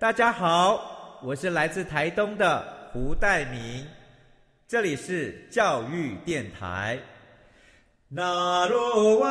[0.00, 2.60] 大家好，我是来自台东的
[2.92, 3.86] 胡代明，
[4.66, 6.98] 这里是教育电台。
[8.08, 9.28] 那罗哇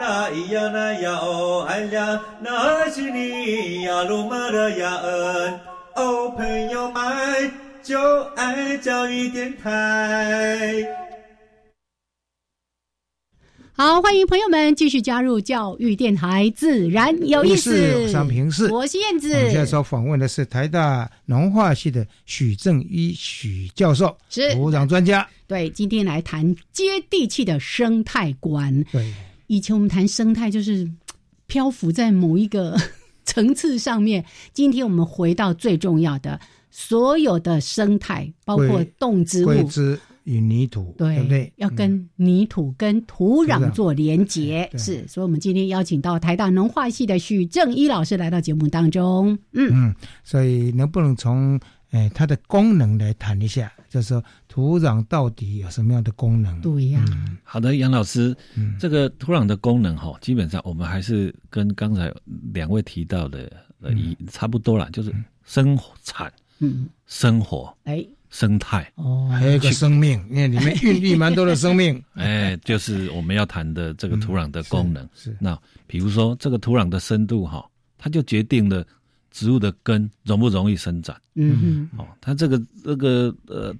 [0.00, 5.60] 那咿呀那呀哦哎呀，那是你呀鲁玛的呀恩
[5.94, 7.52] 哦，朋友们
[7.84, 10.84] 就爱教育电台。
[13.80, 18.06] 好，欢迎朋友们继续加入教育电台，自然有意思。
[18.08, 19.32] 上平视，我是燕子。
[19.32, 25.26] 我们现在所访问的是台大农化系的许正一许教授，是土壤专家。
[25.46, 28.84] 对，今天来谈接地气的生态观。
[28.92, 29.14] 对，
[29.46, 30.86] 以前我们谈生态就是
[31.46, 32.76] 漂浮在某一个
[33.24, 36.38] 层次上面，今天我们回到最重要的，
[36.70, 39.66] 所有的生态，包括动植物。
[40.24, 41.52] 与泥土对不对？
[41.56, 45.06] 要跟泥土、跟土壤做连结，是。
[45.08, 49.38] 所以，我们今天邀请到台大农化系的许正一老师来到节目当中。
[49.52, 51.58] 嗯嗯，所以能不能从
[51.90, 53.72] 诶它的功能来谈一下？
[53.88, 56.60] 就是说，土壤到底有什么样的功能？
[56.60, 57.04] 对呀。
[57.42, 58.36] 好的，杨老师，
[58.78, 62.12] 这个土壤的功能哈，基本上我们还是跟刚才
[62.52, 65.12] 两位提到的呃一差不多了，就是
[65.44, 68.06] 生产、嗯，生活，哎。
[68.30, 72.02] 生态哦，还有一个生命，因为里面 孕育蛮多的生命。
[72.14, 75.06] 哎，就是我们要谈的这个土壤的功能。
[75.14, 78.86] 是那比如说这个土壤的深度哈，它就决定了
[79.32, 81.14] 植物的根容不容易生长。
[81.34, 81.90] 嗯嗯。
[81.98, 83.74] 哦，它这个这个呃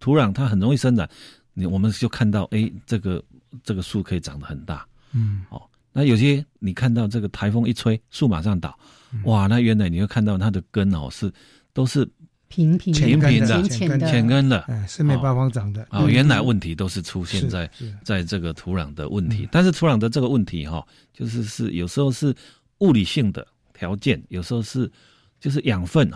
[0.00, 1.06] 土壤它很容易生长，
[1.52, 3.22] 你我们就看到哎，这个
[3.62, 4.86] 这个树可以长得很大。
[5.12, 5.44] 嗯。
[5.50, 5.60] 哦，
[5.92, 8.78] 那有些你看到这个台风一吹，树马上倒，
[9.24, 11.30] 哇，那原来你会看到它的根哦是
[11.74, 12.08] 都是。
[12.48, 15.86] 平平平平的浅浅根的，四面八方长的。
[15.90, 17.70] 哦，原来问题都是出现在
[18.02, 20.82] 在这个土壤的问题，但是土壤的这个问题哈，
[21.12, 22.34] 就是是有时候是
[22.78, 24.90] 物理性的条件，有时候是
[25.38, 26.10] 就是养分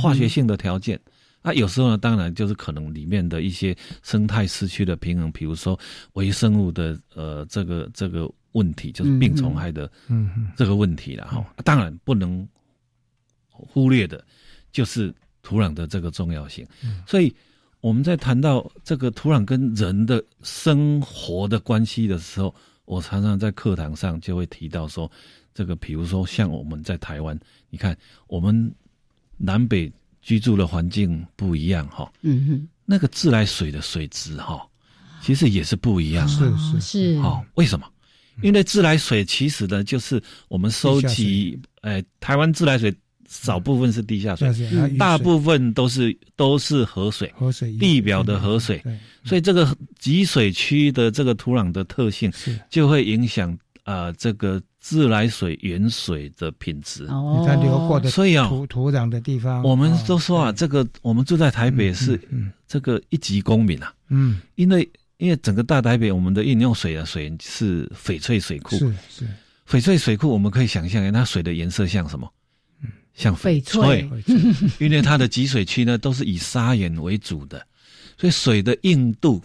[0.00, 0.98] 化学性的条件，
[1.42, 5.78] 啊，有时候呢，当然就是可能里面的一些生态失去了平衡，比如说
[6.14, 9.90] 微生物的呃这个这个问题，就是病虫害的
[10.56, 12.48] 这个问题了哈，当然不能
[13.50, 14.24] 忽略的，
[14.72, 15.14] 就是。
[15.44, 16.66] 土壤的这个重要性，
[17.06, 17.32] 所以
[17.80, 22.52] 我们在谈到这个土壤跟人的生活的关系的时候，
[22.86, 25.08] 我常常在课堂上就会提到说，
[25.52, 27.94] 这个比如说像我们在台湾，你看
[28.26, 28.74] 我们
[29.36, 34.66] 南北居住的环境不一样哈，嗯哼，那个自来水的水质哈，
[35.20, 37.86] 其实也是不一样，是是是，好，为什么？
[38.42, 42.92] 因为自来水其实呢，就是我们收集，哎，台湾自来水。
[43.28, 44.50] 少部分是地下水，
[44.98, 48.82] 大部分都是都是河水，河水地表的河水，
[49.24, 52.32] 所以这个集水区的这个土壤的特性，
[52.70, 57.04] 就会影响啊这个自来水原水的品质。
[57.06, 62.20] 哦，它流过的，所以啊土土壤的地方，我们都说啊，这个我们住在台北是
[62.66, 69.26] 这个一级公民啊，嗯，因为因为整个大台北我们的饮用水的水是翡翠水库，是是。
[69.66, 72.30] 翡翠水库，我们可以想象，那水的颜色像什么？
[73.14, 74.08] 像翡翠，
[74.78, 77.64] 因为它的集水区呢都是以砂岩为主的，
[78.18, 79.40] 所以水的硬度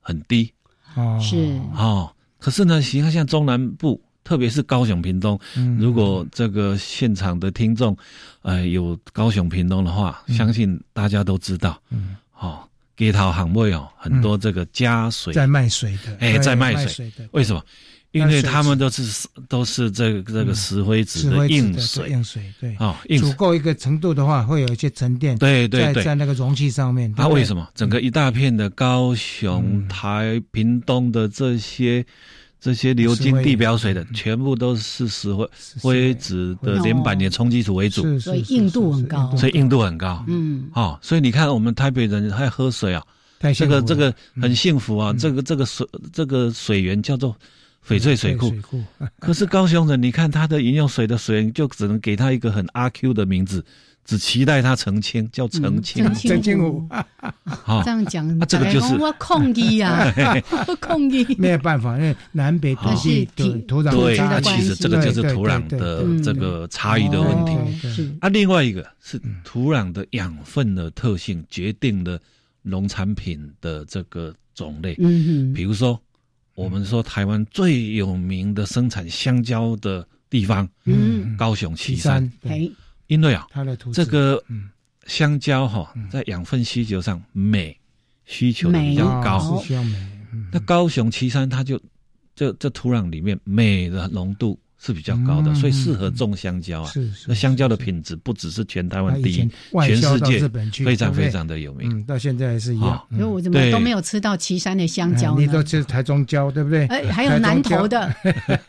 [0.00, 0.52] 很低。
[0.94, 1.36] 哦，是。
[1.74, 5.38] 哦，可是呢，你看像中南部，特别是高雄、屏东，
[5.78, 7.96] 如果这个现场的听众，
[8.42, 15.32] 呃，有高雄、屏东的话，相信大家都知道，嗯，哦，街头行位哦，很多这个加水。
[15.32, 17.10] 在卖水的，哎，在卖水。
[17.16, 17.64] 的，为什么？
[18.12, 27.10] 因为他们都是都是这个这个石灰质的硬水，硬水对啊，足够一个程度的话，会有一些沉淀，对对对，在那个容器上面。
[27.14, 27.66] 它为什么？
[27.74, 32.04] 整个一大片的高雄、台、屏东的这些
[32.60, 35.48] 这些流经地表水的，全部都是石灰
[35.80, 40.22] 灰质的连板的冲积土为主，所以硬度很高，所以硬度很高。
[40.28, 43.02] 嗯，哦，所以你看我们台北人还喝水啊，
[43.56, 47.34] 这个这个很幸福啊，这个这个水这个水源叫做。
[47.86, 48.52] 翡翠水库，
[49.18, 53.64] 可是高雄人，你看他的饮用水的水源，就只能给他一个很阿 Q 的名字，
[54.04, 56.04] 只期待他澄清，叫澄清。
[56.14, 56.86] 澄清湖，
[57.84, 60.12] 这样讲，这个就是 我控议啊，
[60.80, 61.26] 控议。
[61.36, 63.24] 没有办法，因为南北土地
[63.66, 68.16] 土壤对，其实这个就是土壤的这个差异的问题。
[68.20, 72.16] 啊，另外一个是土壤的养分的特性决定了
[72.62, 74.94] 农产品的这个种类。
[75.00, 76.00] 嗯嗯，比如说。
[76.54, 82.30] 我们说台湾最有名的生产香蕉的地方，嗯，高雄旗山，
[83.06, 84.42] 因为啊，它的这个
[85.06, 87.76] 香蕉哈，在养分需求上镁
[88.24, 89.96] 需求比较高，需要镁。
[90.52, 91.80] 那高雄旗山它就
[92.34, 94.58] 这这土壤里面镁的浓度。
[94.84, 96.90] 是比较高的，所以适合种香蕉啊。
[96.90, 99.48] 是那香蕉的品质不只是全台湾第一，
[99.84, 100.48] 全世界
[100.84, 101.88] 非常非常的有名。
[101.88, 103.00] 嗯，到现在还是一样。
[103.12, 106.84] 因为我怎么都没有吃到岐山的香蕉你都吃台中蕉，对不对？
[106.86, 108.12] 哎，还有南投的、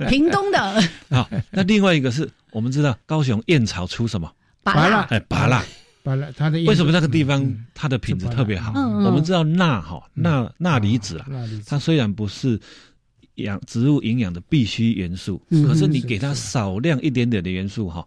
[0.08, 0.82] 屏东的。
[1.10, 4.32] 好，那另外一个是我们知道高雄燕巢出什么？
[4.62, 5.66] 拔蜡，哎，拔蜡，
[6.04, 8.72] 拔蜡，它的为什么那个地方它的品质特别好？
[8.80, 11.26] 我们知道钠哈，钠钠离子啊，
[11.66, 12.60] 它虽然不是。
[13.36, 18.06] 养植物营养的必需元素，可是你给它少量一点点的元素哈，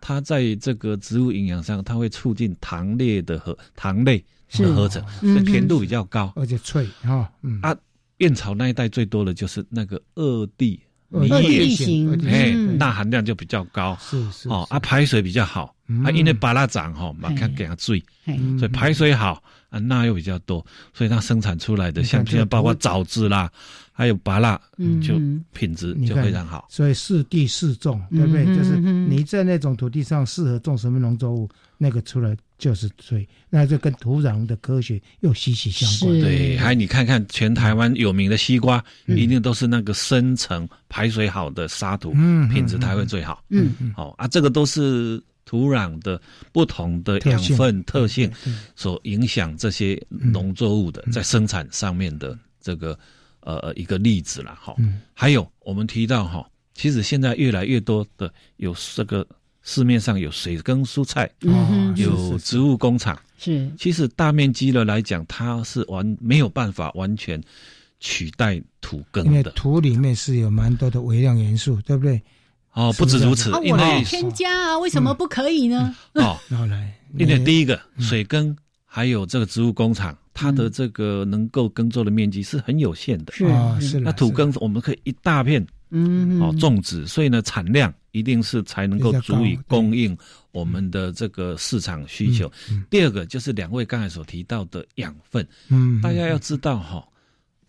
[0.00, 5.02] 它在这个植物营养上，它会促进糖类的合糖类的合成，
[5.44, 7.32] 甜度比较高，而且脆哈。
[7.62, 7.74] 啊，
[8.18, 17.98] 燕巢那一带最多的就是那个二地泥叶型，哎，钠含量就比较高，是是哦，啊，排水比较好，啊，因为巴拉长哈，马上给它醉，
[18.58, 19.42] 所以排水好。
[19.76, 23.50] 啊，钠又比较多，所以它生产出来的像现在包括枣子啦，
[23.92, 24.60] 还有芭辣，
[25.02, 25.20] 就
[25.52, 26.66] 品质就非常好。
[26.70, 28.44] 所以适地适种，对不对？
[28.46, 33.26] 就是你在那种土地上适合种什么农作物，那个出来就是对。
[33.50, 36.20] 那就跟土壤的科学又息息相关。
[36.20, 42.12] 对，还你看看全台湾有名的西瓜，一定都是那个深层排水好的沙土，
[42.52, 43.42] 品质才会最好。
[43.50, 45.22] 嗯，好啊，这个都是。
[45.46, 46.20] 土壤的
[46.52, 48.30] 不同的养分特性，
[48.74, 52.98] 所影响这些农作物的在生产上面的这个
[53.40, 54.76] 呃一个例子了哈。
[55.14, 59.26] 还有我们提到哈，其实现在越来越多的有这个
[59.62, 61.30] 市面上有水耕蔬菜，
[61.94, 63.18] 有植物工厂。
[63.38, 67.40] 是，其实大面积的来讲，它是完没有办法完全
[68.00, 72.20] 取代土耕的，因为土里面是有蛮多的微量元素，对不对？
[72.76, 75.96] 哦，不止如此，因为添加啊，为什么不可以呢？
[76.12, 83.32] 哦， 来，因为第一个水耕还有这个植物工厂，它的这个能够耕作的面积是很有限的。
[83.32, 83.98] 是啊，是。
[83.98, 90.14] 那土耕我们可以一大片，嗯，哦，种植，所以呢，产量一定是才能够足以供应
[90.52, 92.52] 我们的这个市场需求。
[92.90, 97.02] 第二个就是两位刚才所提到的养分，嗯，大家要知道哈。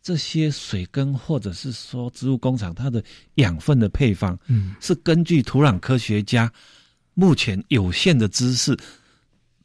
[0.08, 3.04] 这些水耕或者是说植物工厂，它的
[3.36, 6.50] 养分的配方，嗯，是根据土壤科学家
[7.14, 8.74] 目前有限的知识，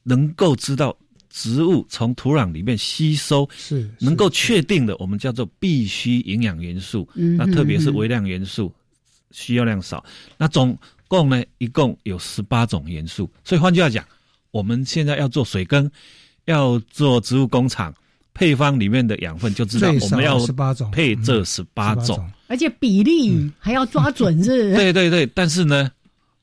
[0.02, 0.98] 能够知道
[1.30, 7.08] 植物从土壤里面吸收是能够确定的，我们叫做必须营养元素。
[7.14, 8.74] 嗯，那特别是微量元素
[9.30, 10.04] 需要量少。
[10.36, 10.76] 那总
[11.06, 13.30] 共呢，一共有十八种元素。
[13.44, 14.04] 所以换句话讲，
[14.50, 15.88] 我们现在要做水耕，
[16.46, 17.94] 要做植物工厂。
[18.34, 20.38] 配方里面的养分就知道我们要
[20.90, 22.18] 配这十八种，
[22.48, 24.72] 而且比例还要抓准，是？
[24.76, 25.90] 对对对，但是呢，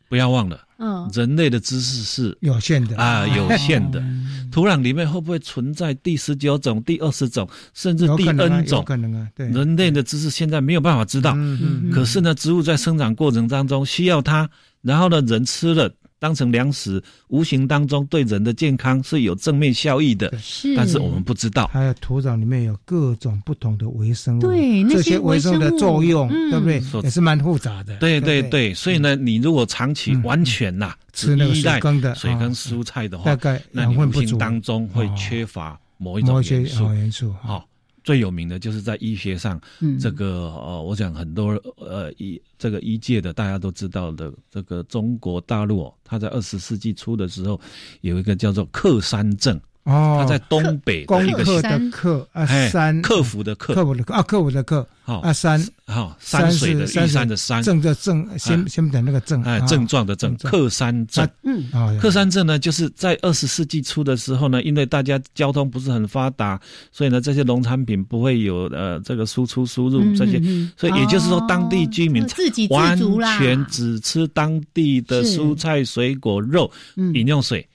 [0.07, 4.03] 不要忘了，嗯，人类的知识是有限的啊，有限的。
[4.51, 8.83] 土壤里面会不会存在第十九种、第二十种，甚至第 N 种？
[8.83, 9.47] 可能啊，对。
[9.49, 11.91] 人类的知识现在没有办法知道，嗯嗯。
[11.91, 14.49] 可是呢，植物在生长过程当中需要它，
[14.81, 15.91] 然后呢，人吃了。
[16.19, 20.37] 当成粮食，无形当中对人的健康是有正面效益的。
[20.37, 21.65] 是，但是我们不知道。
[21.73, 26.83] 还有土壤里面有各种不同的微生物，对那些微生物的作用，对不对？
[27.03, 27.95] 也是蛮复杂的。
[27.97, 36.93] 对对对，所以呢，你如果长期完全呐吃那个水耕的水耕蔬菜的话，大概养分不足，当中会缺乏某一种元素。
[36.93, 37.65] 元素好。
[38.09, 39.61] 最有名的就是在医学上，
[39.99, 47.61] 这个呃，我想很多呃医这个医界的大家都知道的，这个中国大陆，它在二十世纪初的时候
[48.01, 49.61] 有一个叫做克山症。
[49.89, 53.01] 哦，他在东北的一个的克啊山。
[53.01, 55.59] 克服的克克服的克啊克服的克好啊山。
[55.87, 57.63] 好山水的玉山的山。
[57.63, 61.27] 症的症先先等那个症哎症状的症克山症。
[61.43, 61.65] 嗯。
[61.99, 66.59] 克山症呢就是在二十世纪初的时候呢，因为大家交通不是很发达，
[66.91, 70.39] 所以呢这些农产品不会有呃这个输出输入这些，
[70.77, 76.69] 所以也就是说当地居民自给自足完全只吃当地的蔬菜水果肉
[77.15, 77.67] 饮用水。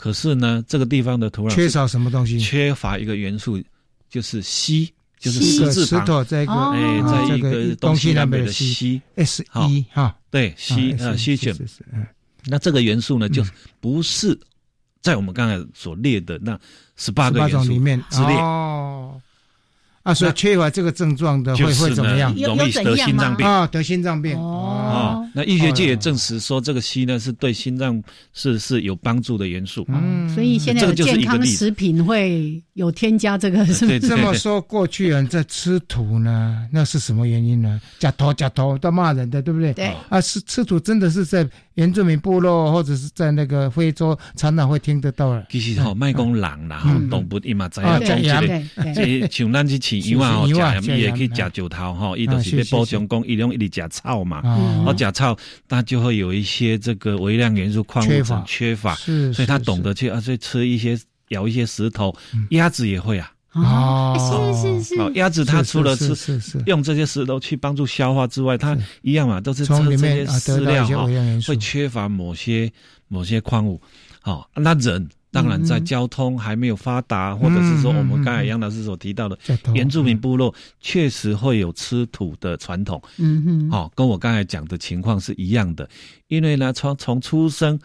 [0.00, 2.40] 可是呢，这个地方的土壤缺少什么东西？
[2.40, 3.62] 缺乏一个元素，
[4.08, 4.88] 就是硒，
[5.18, 11.54] 就是石字旁，在一个哎，在一个东西南北的硒，S 一哈，对，硒啊硒选。
[12.46, 13.44] 那这个元素呢，就
[13.78, 14.34] 不是
[15.02, 16.58] 在我们刚才所列的那
[16.96, 18.34] 十八个元素里面之列。
[20.02, 22.34] 啊，所以缺乏这个症状的会会怎么样？
[22.36, 25.28] 容易得心脏病啊，得心脏病哦。
[25.34, 29.84] 那医学界也证实说，这个硒呢是对心脏是是有帮助的元素。
[29.88, 34.00] 嗯，所以现在的健康食品会有添加这个，是不是？
[34.00, 37.80] 这么说，过去人在吃土呢，那是什么原因呢？
[37.98, 39.72] 假头假头都骂人的，对不对？
[39.74, 41.46] 对啊，是吃土真的是在。
[41.74, 45.46] 原住民部落或者是在那个非洲，常常会听得到了。
[45.48, 48.52] 其实吼，卖讲狼啦，吼，东部伊嘛知影讲这
[48.84, 54.40] 个，即像咱去饲羊啊，食盐伊会去食石头吼，伊都是要补充讲，伊用一直食草嘛，
[54.86, 55.36] 哦，食草，
[55.68, 58.94] 它就会有一些这个微量元素矿物质缺乏，
[59.32, 62.14] 所以他懂得去啊，所以吃一些咬一些石头，
[62.50, 63.32] 鸭子也会啊。
[63.52, 66.14] 哦，是是是，鸭子它除了吃
[66.66, 71.08] 用这些石头去帮助消化之外，它一样嘛，都是吃这些饲料哈，
[71.48, 72.70] 会缺乏某些
[73.08, 73.80] 某些矿物。
[74.20, 79.38] 好，那人当然在交通还没有发达，或者是说我们刚才杨老师所提到的
[79.74, 83.00] 原住民部落，确实会有吃土的传统。
[83.18, 85.88] 嗯哼，好，跟我刚才讲的情况是一样的。
[86.28, 87.78] 因为呢，从从出生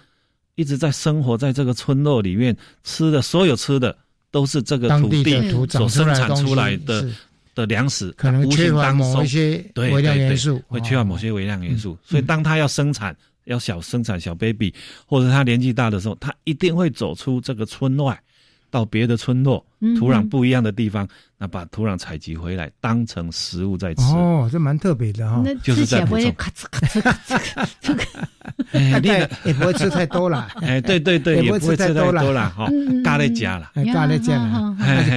[0.56, 3.96] 一直在生活在这个村落里面，吃的所有吃的。
[4.32, 7.08] 都是这个土地所生产出来的
[7.54, 11.98] 的粮食，可能缺乏某一些微量元素，会缺乏某些微量元素。
[12.04, 13.16] 所以，当它要生产，
[13.46, 14.74] 要小生产小 baby，
[15.08, 18.22] 或者他年纪大的时候，他一定会走出这个村外，
[18.70, 19.66] 到别的村落，
[19.98, 21.08] 土壤不一样的地方。
[21.38, 26.34] 那把土壤采集回来当成食物在吃哦，这蛮特别的哈，就是在补充。
[26.36, 28.06] 咔哧咔哧咔哧，这个
[28.94, 30.48] 大概也不会吃太多了。
[30.64, 32.70] 哎，对对对，也不会吃太多了 哈，
[33.04, 34.74] 嘎在加了，嘎在加了，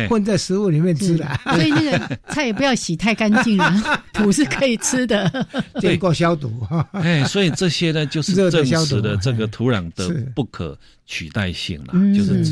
[0.09, 1.41] 混在食物里面吃了。
[1.45, 3.73] 所以那个菜也不要洗太干净了，
[4.13, 5.47] 土是可以吃的，
[5.79, 6.67] 经过消毒。
[6.91, 12.45] 哎，所以这些呢，就是证实的这个土壤的不可取代性了，就是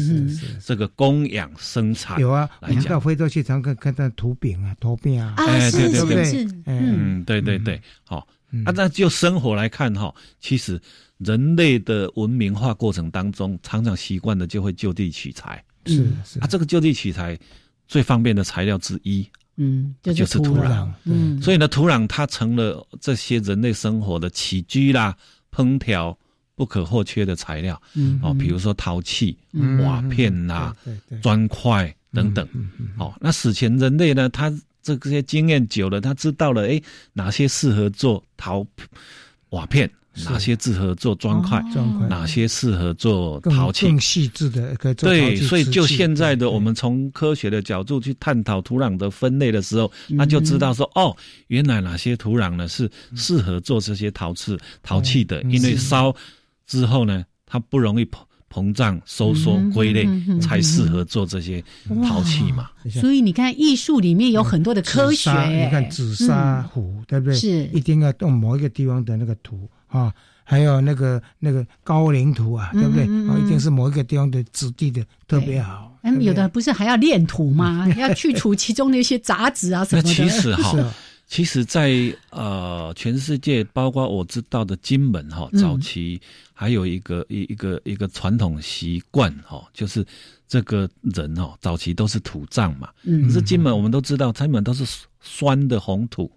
[0.65, 2.06] 这个供养生产。
[2.19, 3.57] 有啊，我们到非洲去常。
[3.61, 8.19] 看看到土饼啊，土饼啊，哎，对对对，嗯，对对对，好，
[8.65, 10.81] 啊，那就生活来看哈，其实
[11.19, 17.37] 人类的文明化过程当中，常常习惯的就会就地取材，是是，啊，这个就地取材
[17.89, 19.27] 最方便的材料之一，
[19.57, 25.17] 嗯，就是土壤，嗯，所以呢，土壤它成了这些人类生活的起居啦、
[25.51, 26.17] 烹调
[26.57, 29.37] 不可或缺的材料，嗯，哦，比如说陶器、
[29.85, 30.75] 瓦片呐、
[31.23, 31.95] 砖块。
[32.13, 32.49] 等等，
[32.97, 34.27] 哦，那史前人类呢？
[34.31, 34.51] 他
[34.83, 36.81] 这些经验久了，他知道了，哎，
[37.13, 38.67] 哪些适合做陶
[39.51, 39.91] 瓦片，
[40.25, 45.11] 哪些适合做砖块，砖块，哪些适合做陶器，更细致的可以做。
[45.11, 51.15] 对，所以就现在的我们从科学的角度去探讨土壤的分类的时候，那就知道说，哦，
[51.49, 56.17] 原来哪些土壤呢是适合做这些陶瓷、陶器的，因为烧
[56.67, 58.19] 之后呢，它不容易膨。
[58.49, 60.09] 膨胀、收缩、归类，
[60.41, 61.63] 才适合做这些
[62.09, 62.71] 陶器嘛。
[62.89, 65.31] 所以你看，艺术里面有很多的科学。
[65.49, 67.35] 你看紫砂壶，对不对？
[67.35, 70.11] 是，一定要用某一个地方的那个土啊，
[70.43, 73.03] 还有那个那个高岭土啊，对不对？
[73.29, 75.95] 啊，一定是某一个地方的质地的特别好。
[76.05, 77.87] 嗯，有的不是还要炼土吗？
[77.99, 80.09] 要去除其中的一些杂质啊什么的。
[80.09, 80.73] 其实哈。
[81.29, 81.93] 其实，在
[82.31, 86.21] 呃，全世界，包括我知道的金门哈，早期
[86.55, 90.07] 还有一个一一个一个传统习惯哈，就是
[90.47, 92.91] 这个人哦，早期都是土葬嘛。
[93.03, 93.27] 嗯。
[93.27, 94.87] 可是金门我们都知道，金门都是
[95.21, 96.31] 酸的红土。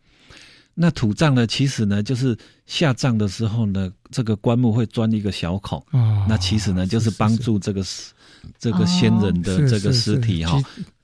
[0.74, 2.36] 那土葬呢，其实呢，就是
[2.66, 5.78] 下葬的时候呢，这个棺木会钻一个小孔。
[5.92, 6.26] 哦。
[6.28, 7.84] 那其实呢，就是帮助这个
[8.58, 10.60] 这个先人的这个尸体哈。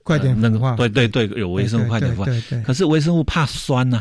[0.06, 2.24] 快点那个，对对对，有微生物快点化。
[2.64, 4.00] 可是微生物怕酸呐，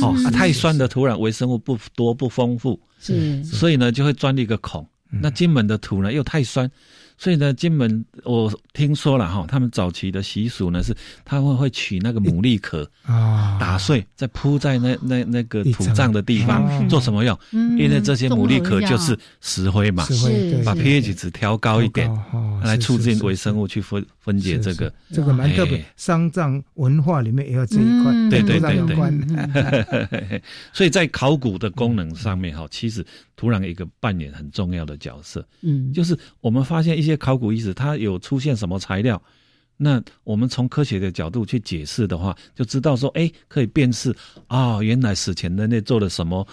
[0.00, 4.84] 好，太酸的土壤微生物不多不丰富，是，所以呢就会钻了一个孔。
[5.08, 6.68] 那金门的土呢又太酸，
[7.18, 10.94] 所以呢，金门我听说了哈，他们早期的习俗呢是，
[11.24, 17.38] 他们会取那个牡蛎壳啊，打碎再铺在那那那个土葬的地方，做什么用？
[17.52, 20.06] 因为这些牡蛎壳就是石灰嘛，
[20.64, 22.10] 把 pH 值调高一点，
[22.62, 24.92] 来促进微生物去分分解这个。
[25.10, 30.42] 这个蛮特别，丧葬文化里面也有这一块，对对对对。
[30.74, 33.04] 所以在考古的功能上面哈，其实
[33.36, 39.22] 土壤一个扮演很重要的角色，嗯，就是我们发现一些考古遗址，它有出现什么材料，
[39.76, 44.14] 那我们从科学的角度去解释的话，就知道说，哎，可以辨识
[44.48, 46.46] 啊，原来史前人类做了什么，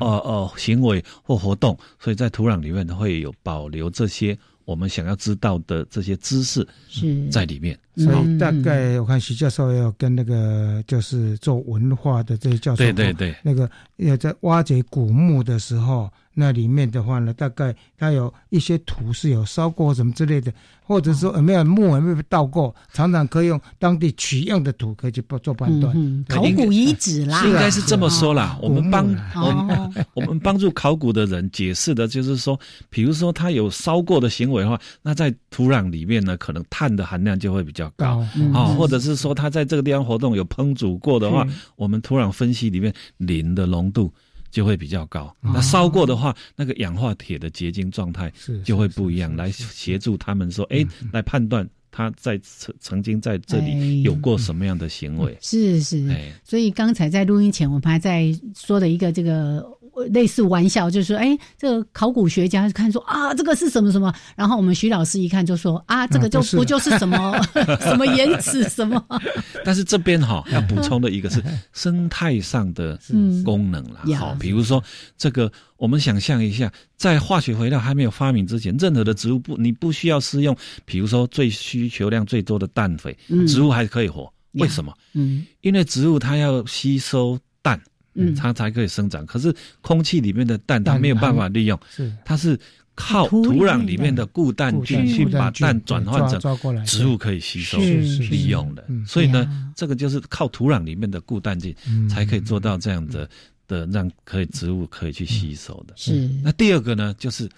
[0.00, 4.36] 呃呃行为或活动，所以在土壤里面会有保留这些。
[4.64, 16.10] 我们想要知道的这些知识是在里面，所以大概我看徐教授要跟那个就是做文化的这些教授，对对对，那个要在挖掘古墓的时候。
[16.34, 20.50] 那里面的话呢，大概它有一些土是有烧过什么之类的，
[20.82, 26.24] 或者说有没有墓有没有倒过，常常可以用当地取样的土可以去做判断。
[26.26, 28.58] 考古遗址啦，应该是这么说啦。
[28.62, 44.12] 我们帮我们我们帮助考古的人解释的就是说，比如说他有烧过的行为的话，那在土壤里面呢，可能碳的含量就会比较高啊，或者是说它在这个地方活动有烹煮过的话，我们土壤分析里面磷的浓度。
[44.52, 45.34] 就会比较高。
[45.40, 48.30] 那烧过的话，那个氧化铁的结晶状态
[48.62, 55.34] 就会不一样，来协助他们说，哎，来判断他在曾曾经在这里有过什么样的行为。
[55.40, 56.06] 是是，
[56.44, 59.66] 所以刚才在录音前，我们还在说的一个这个。
[60.08, 67.38] 类似玩笑，就是说，哎，这个考古学家看说啊，这个是什么什么，然后我们徐老师一看就说啊，这个就不就是什么
[67.82, 69.04] 什么岩石什么。
[69.64, 72.98] 但是这边哈要补充的一个是 生态上的
[73.44, 74.82] 功能了，好，比如说
[75.16, 83.16] 这个，我们想象一下，在化学肥料还没有发明之前，任何的植物不，你不需要施用，比如说最需求量最多的氮肥，
[83.46, 84.92] 植物还可以活，为什么？
[85.12, 87.80] 嗯，因为植物它要吸收氮。
[88.14, 89.24] 嗯，它才可以生长。
[89.26, 92.12] 可是空气里面的氮它没有办法利用，是。
[92.24, 92.58] 它是
[92.94, 98.84] 靠土壤里面的固氮菌去把氮转换成植物可以吸收利用的。
[99.06, 101.74] 所以呢，这个就是靠土壤里面的固氮菌
[102.08, 103.28] 才可以做到这样的
[103.66, 105.94] 的让可以植物可以去吸收的。
[105.96, 106.28] 是。
[106.44, 107.48] 那第二个呢，就是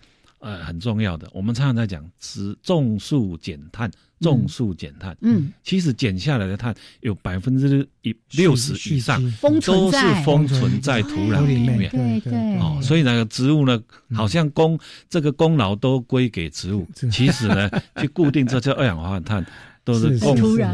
[0.44, 3.90] 呃很重要的，我们常常在讲植种树减碳。
[4.20, 9.20] 种树减碳，嗯，其实减下来的碳有百分之一六十以上
[9.66, 13.78] 都是封存在土壤里面，对对哦，所以那个植物呢，
[14.14, 14.78] 好像功
[15.10, 19.44] 这个功劳都归给植物，其实呢，去固定这些二氧化碳
[19.82, 20.08] 都是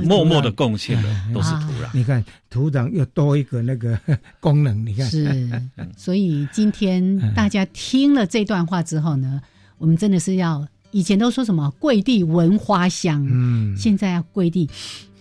[0.05, 1.91] 默默的贡献的，都是土壤。
[1.93, 3.99] 你看土壤又多一个那个
[4.39, 5.11] 功能，你看。
[5.11, 5.51] 是，
[5.97, 9.41] 所以今天大家听了这段话之后呢，
[9.81, 10.65] 我们真的是要。
[10.93, 14.69] 以前都说什么跪地闻花香，嗯，现在要跪地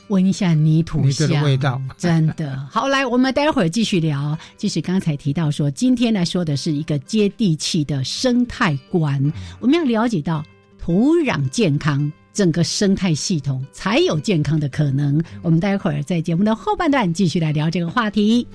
[0.08, 2.88] 闻一下泥土香味道，真的好。
[2.88, 4.36] 来，我们待会儿继续聊。
[4.58, 10.44] 就是刚才提到说，今天来说的是一个接地气的生态观，我们要了解到
[10.80, 15.24] 土壤健康，整个生态系统才有健康的可能。
[15.44, 18.48] 我们待会儿在节目的后半段继续来聊这个话题。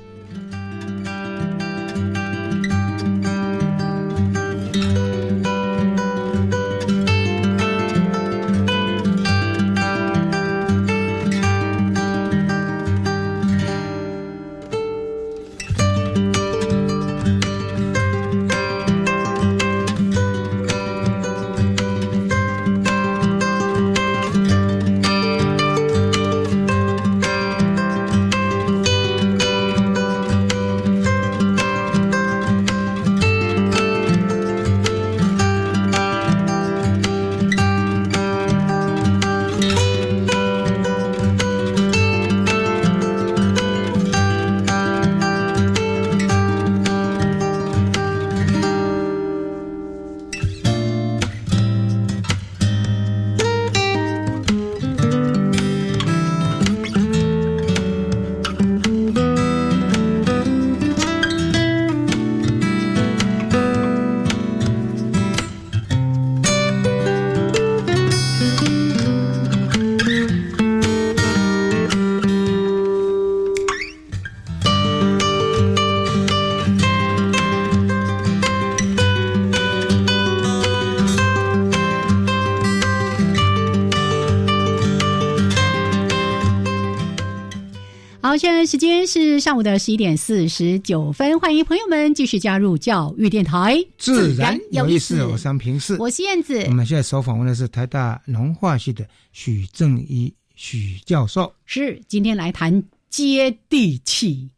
[88.24, 95.22] 好，现在时间是上午的十一点四十九分，欢迎朋友们继续加入教育电台，自然有意思。
[95.26, 96.64] 我是平视，我是燕子。
[96.68, 104.48] 我们现在所访问的是台大农化系的许正一许教授，是今天来谈接地气。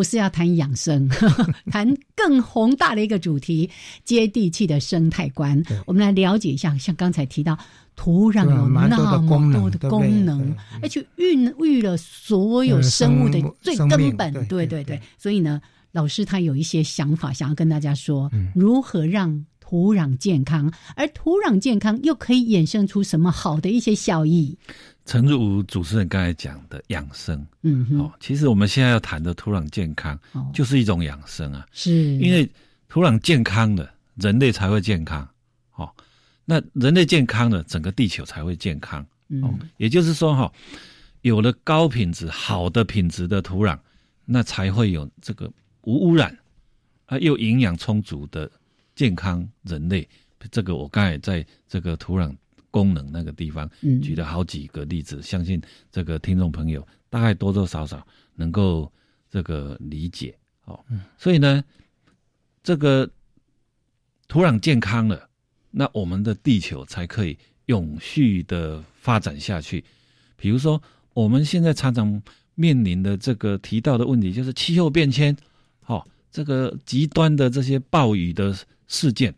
[0.00, 1.06] 不是要谈养生，
[1.70, 1.86] 谈
[2.16, 3.68] 更宏大的一个主题——
[4.02, 5.62] 接地气的生态观。
[5.84, 7.54] 我们来了解一下，像刚才提到，
[7.96, 14.32] 土壤有那么多的功能，而且孕育了所有生物的最根本。
[14.46, 15.60] 对对对，所以呢，
[15.92, 24.56] 老师他有一些想法，想要跟大家说，如何让土壤健康，而土壤健康又可以衍生出什么好的一些效益。
[25.10, 30.16] 诚如主持人刚才讲的养生，嗯，哦，其实我们现在要谈的土壤健康，
[30.54, 31.90] 就是一种养生啊，是。
[32.18, 32.48] 因为
[32.88, 35.28] 土壤健康的，人类才会健康，
[35.74, 35.92] 哦，
[36.44, 39.04] 那人类健康的，整个地球才会健康，
[39.42, 40.52] 哦，也就是说，哈，
[41.22, 43.76] 有了高品质、好的品质的土壤，
[44.24, 46.38] 那才会有这个无污染
[47.06, 48.48] 啊，又营养充足的
[48.94, 50.08] 健康人类。
[50.52, 52.32] 这个我刚才在这个土壤。
[52.70, 53.68] 功能那个地方，
[54.02, 55.60] 举了好几个例子，相信
[55.90, 58.90] 这个听众朋友大概多多少少能够
[59.28, 60.78] 这个理解哦。
[61.18, 61.62] 所以呢，
[62.62, 63.08] 这个
[64.28, 65.28] 土壤健康了，
[65.70, 69.84] 那我们的地球才可以永续的发展下去。
[70.36, 70.80] 比如说，
[71.12, 72.22] 我们现在常常
[72.54, 75.36] 面临的这个提到的问题，就是气候变迁，
[75.86, 78.56] 哦，这个极端的这些暴雨的
[78.86, 79.34] 事件。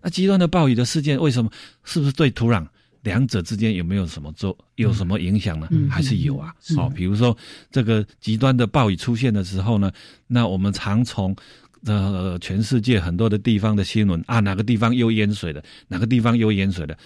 [0.00, 1.50] 那极端的暴雨的事件，为什么？
[1.84, 2.66] 是不是对土壤
[3.02, 5.68] 两者之间有没有什么做有什么影响呢？
[5.90, 6.54] 还是有啊？
[6.76, 7.36] 好，比如说
[7.70, 9.90] 这个极端的暴雨出现的时候呢，
[10.26, 11.34] 那我们常从
[11.84, 16.96] 呃全世界很多的地方的新闻啊，哪个地方又淹水了，哪个地方又淹水了。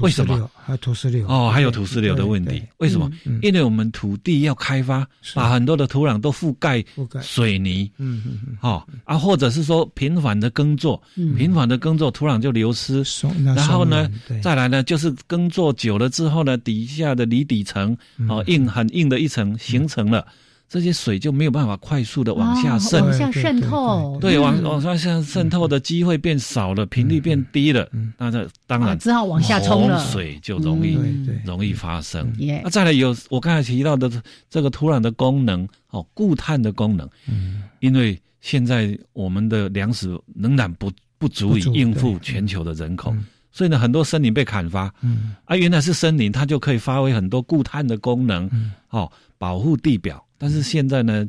[0.00, 0.50] 为什么？
[0.54, 2.62] 还有土石流哦，还有土石流的问题。
[2.78, 3.10] 为什么？
[3.42, 6.84] 因为我们土地要开发，把很多的土壤都覆盖
[7.20, 11.02] 水泥，嗯嗯嗯，哦啊，或者是说频繁的耕作，
[11.36, 13.04] 频繁的耕作，土壤就流失。
[13.44, 14.10] 然后呢，
[14.42, 17.96] 再来呢，就是耕作久了之后呢，底下的离底层
[18.28, 20.26] 哦，硬很硬的一层形成了。
[20.68, 27.88] 这些水就没有办法快速的往下渗，往下渗透，对，往往下渗渗透的机会变少了，频率变低了，
[28.18, 30.98] 那这当然只好往下冲了，水就容易
[31.42, 32.30] 容易发生。
[32.62, 34.10] 那再来有我刚才提到的
[34.50, 43.16] 这个土壤的功能，哦，固碳的功能，嗯，因为现在我们的粮食仍然不不足以应付全球的人口，
[43.50, 48.50] 所以呢，很多森林被砍伐，嗯，啊，原来是森林，它就可以发挥很多固碳的功能，
[48.90, 50.22] 哦，保护地表。
[50.38, 51.26] 但是现在呢，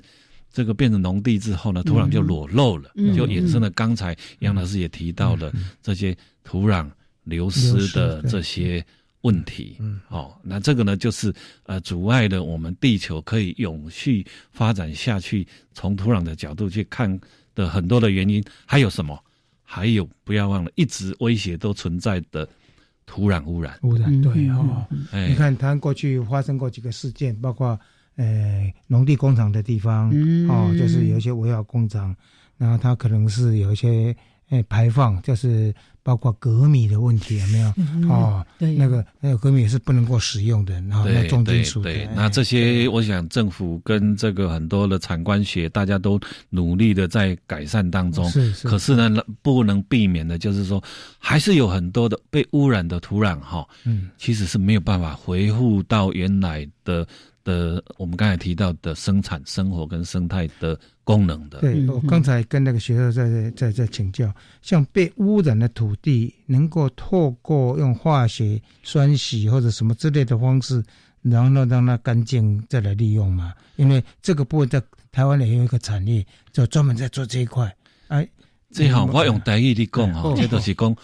[0.53, 5.51] 这个变成农地之后呢，土壤就裸露了，就衍生了刚才杨老师也提到了
[5.81, 6.87] 这些土壤
[7.23, 8.85] 流失的这些
[9.21, 9.77] 问题。
[9.79, 11.33] 嗯哦，那这个呢，就是
[11.63, 15.45] 呃阻碍了我们地球可以永续发展下去。
[15.73, 17.19] 从土壤的角度去看
[17.55, 19.19] 的很多的原因，还有什么？
[19.63, 22.47] 还有不要忘了，一直威胁都存在的
[23.05, 23.77] 土壤污染。
[23.83, 24.85] 污染对哦，
[25.27, 27.79] 你看它过去发生过几个事件，包括。
[28.19, 30.09] 呃，农地工厂的地方，
[30.49, 32.13] 哦，就是有一些围绕工厂，
[32.57, 34.13] 然后它可能是有一些
[34.49, 37.69] 呃排放，就是包括革米的问题，有没有？
[38.09, 41.93] 哦，对，那个那个革米也是不能够使用的，然后那重金属的。
[42.13, 48.29] 那这些，我想政府跟这个很多的产官学，大家都努力的在改善当中。
[48.29, 48.67] 是是。
[48.67, 50.83] 可是呢，不能避免的就是说，
[51.19, 57.07] 还是有很多的被污染的土壤，哈，嗯，其实是没有办法恢复到原来的。
[57.41, 61.59] 的，我们刚才提到的生产、生活跟生态的功能的。
[61.61, 64.31] 对我刚才跟那个学生在在在请教，
[64.61, 70.83] 像被污染的土地，能够透过用化学酸洗或者什么之类的方式，
[71.23, 73.53] 然后呢让它干净再来利用嘛？
[73.77, 77.73] 因为这个部分在台湾也有一个产业，就专门在做这一块。
[78.09, 78.27] 哎，
[78.71, 80.95] 这好，我用台语的讲哈，这都是讲。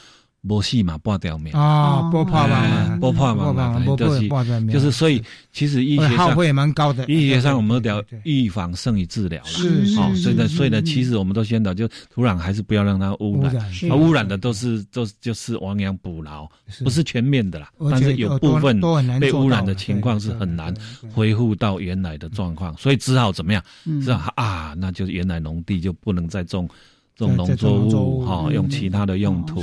[0.47, 1.53] 无死嘛，半条命。
[1.53, 4.29] 啊，不怕嘛，不怕嘛，就是
[4.71, 5.21] 就是，所以
[5.51, 7.05] 其实医学上耗费也蛮高的。
[7.07, 16.47] 医学上我们都聊预防胜于治疗了，是好，所以呢，所以呢，其实我们都宣导，就土壤还是不要让它污染，污染的都是都就是亡羊补牢，
[16.83, 18.79] 不是全面的啦，但是有部分
[19.19, 20.73] 被污染的情况是很难
[21.13, 23.63] 恢复到原来的状况，所以只好怎么样？
[24.03, 26.69] 是啊，那就是原来农地就不能再种。
[27.16, 29.61] 种农作物哈，用其他的用途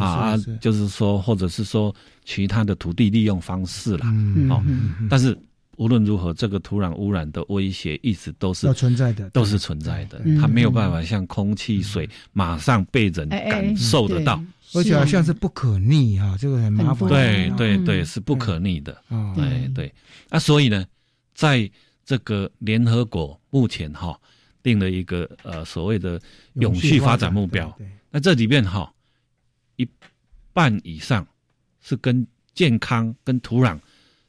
[0.00, 1.94] 啊，就是说，或者是说
[2.24, 4.06] 其他的土地利用方式啦。
[4.06, 4.62] 嗯哦，
[5.08, 5.36] 但是
[5.76, 10.20] 无论如何，这个土壤污染的威胁一直都是存在的，都是存在的。
[10.40, 14.42] 它没有办法像空气、水马上被人感受得到，
[14.74, 17.08] 而且好像是不可逆哈，这个很麻烦。
[17.08, 19.00] 对对对，是不可逆的。
[19.36, 19.94] 哎对，
[20.30, 20.84] 啊，所以呢，
[21.32, 21.70] 在
[22.04, 24.18] 这个联合国目前哈
[24.62, 26.20] 定了一个呃所谓的
[26.54, 27.76] 永续发展目标，
[28.10, 28.92] 那这里面哈
[29.76, 29.88] 一
[30.52, 31.26] 半以上
[31.80, 33.78] 是跟健康跟土壤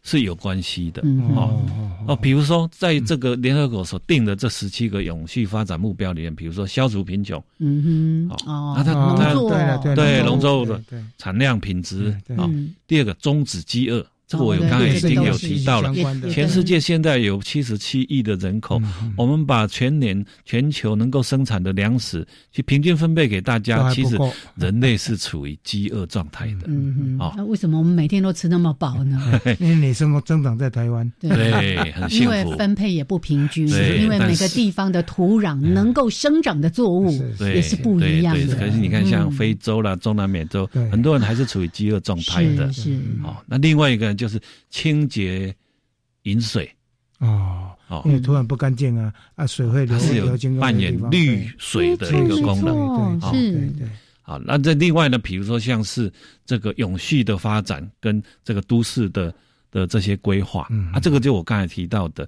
[0.04, 1.02] 是有关系的
[1.36, 1.62] 哦。
[2.08, 8.38] 哦，比如说在这个联合国所定的这十七个永续发展目标里面，比如说消除贫穷，嗯哼。
[8.46, 10.82] 哦，那它它对农作物的
[11.18, 12.50] 产量品质啊，
[12.88, 14.06] 第二个终止饥饿。
[14.30, 15.92] 这个我有刚才已经有提到了，
[16.30, 18.80] 全世界现在有七十七亿的人口，
[19.18, 24.16] 我们把全年全球能够生产的粮食去平均分配给大家，其实
[24.56, 26.68] 人类是处于饥饿状态的。
[26.68, 29.20] 嗯哼，那为什么我们每天都吃那么饱呢？
[29.58, 32.24] 因为你生活增长在台湾，对，很幸福。
[32.26, 38.56] 因为分配也不平均，因为每个地方的土壤能够生长的作物也是不一样的。
[38.56, 42.72] 可是你看，像非洲啦、中南美洲，很多人还是处于饥饿状态的。
[42.72, 44.16] 是，哦，那另外一个。
[44.20, 44.40] 就是
[44.70, 45.56] 清洁
[46.24, 46.70] 饮水。
[47.20, 50.26] 哦，哦，因为土壤不干净啊，啊，水会流是有
[50.58, 53.86] 扮演滤水的一个功能，是，对，
[54.22, 56.10] 好，那这另外呢，比如说像是
[56.46, 59.36] 这个永续的发展跟这个都市的
[59.70, 62.26] 的这些规划，啊，这个就我刚才提到的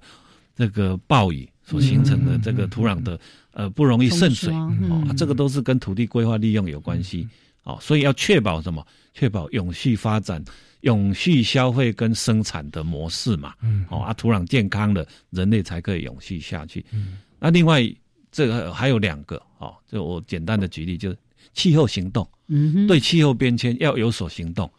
[0.54, 3.18] 这个暴雨所形成的这个土壤的
[3.52, 7.26] 呃不容易渗水，哦，这个都是跟土地规划利用有关系，
[7.62, 8.86] 哦，所以要确保什么？
[9.14, 10.44] 确保永续发展。
[10.82, 16.84] 永续消费跟生产的模式嘛，嗯，哦啊，土壤健康了，人类才可以永续下去。
[16.92, 17.82] 嗯，那另外
[18.30, 21.18] 这个还有两个，哦，就我简单的举例，就是
[21.54, 24.70] 气候行动，嗯，对气候变迁要有所行动。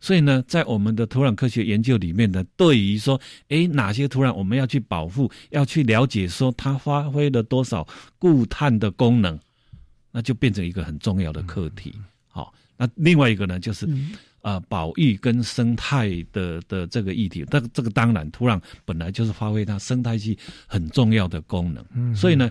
[0.00, 7.86] 所以呢，在我们的土壤科学研究里面呢，对于说，诶，哪些土壤我们要去保护，要去了解说它发挥了多少
[8.18, 9.38] 固碳的功能，
[10.12, 11.94] 那就变成一个很重要的课题。
[12.28, 13.88] 好，那另外一个呢，就是。
[14.48, 21.84] 啊，保育跟生态的的这个议题，但这个当然，土壤本来就是发挥它生态系很重要的功能。
[21.94, 22.50] 嗯，所以呢，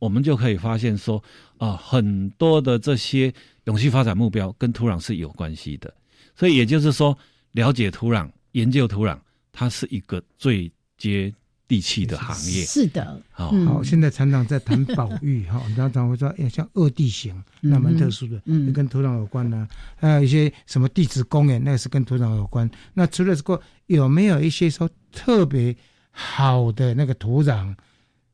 [0.00, 1.22] 我们就可以发现说，
[1.58, 3.32] 啊，很多的这些
[3.66, 5.94] 永续发展目标跟土壤是有关系的。
[6.34, 7.16] 所以也就是说，
[7.52, 9.16] 了解土壤、研究土壤，
[9.52, 10.68] 它是一个最
[10.98, 11.32] 接。
[11.72, 19.66] 地气的行业是的，好，好现在厂长在谈保育哈， 常常会说，哎，像二地形那蛮特殊的，嗯，跟土壤有关呢，
[19.96, 22.70] 还有一些什么地质公园，那是跟土壤有关。
[22.92, 25.74] 那除了这个，有没有一些说特别
[26.10, 27.74] 好的那个土壤？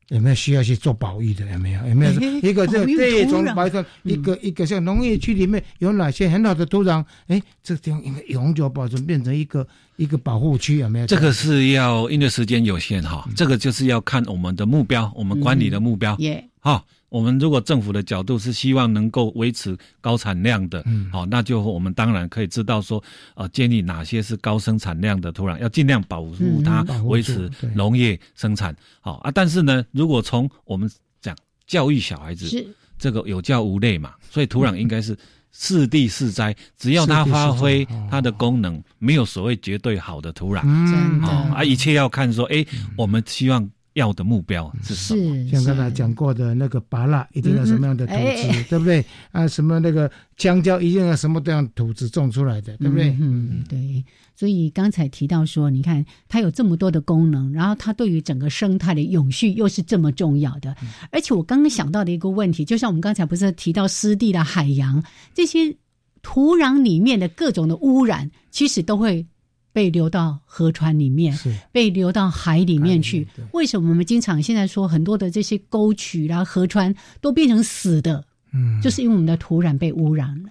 [0.09, 1.49] 有没有需要去做保育的？
[1.51, 1.87] 有没有？
[1.87, 7.03] 有没有一个这这种白色一个一个像农业区里面有哪些很好的土壤？
[7.27, 11.07] 哎，这个地方应该永久保存，变成一个一个保护区，有没有？
[11.07, 16.15] 这个是要因为时间有限哈，这个就是要看我们的目标，我们管理的目标。
[16.19, 16.85] 耶，好。
[17.09, 23.03] 我们如果政府的角度是希望能够维持高产量的，嗯，好，那就我们当然可以知道说，
[23.33, 29.31] 呃，建立哪些是高生产量的土壤，要尽量保护它，维持农业生产，好啊。
[29.31, 30.89] 但是呢，如果从我们
[31.19, 31.35] 讲
[31.65, 32.67] 教育小孩子，是。
[32.99, 35.17] 这个有教无类嘛，所以土壤应该是
[35.51, 42.63] 适地适栽，只要它发挥它的功能，没有所谓绝对好的土壤，嗯，啊，一切要看说，哎，
[42.95, 43.67] 我们希望。
[43.93, 45.49] 要的目标是什么？
[45.49, 49.03] 像刚才讲过的那个芭拉，一定要什么样的土质，对不对？
[49.31, 53.15] 啊，什么那个香蕉，一定要什么这样土质种出来的，对不对？
[53.19, 54.03] 嗯，对。
[54.35, 60.75] 所以刚才提到说，你看它有这么多的功能，然后它对于整个生态的永续又是这么重要的。
[61.11, 65.75] 而且我刚刚想到的一个问题，就像我们刚才不是提到湿地的海洋这些
[66.21, 69.25] 土壤里面的各种的污染，其实都会。
[69.71, 71.37] 被流到河川里面，
[71.71, 73.27] 被流到海里面去。
[73.51, 78.23] 为什么我们经常现在说很多的这些沟渠啦、河川都变成死的？
[78.53, 80.49] 嗯，就是因为我们的土壤被污染了。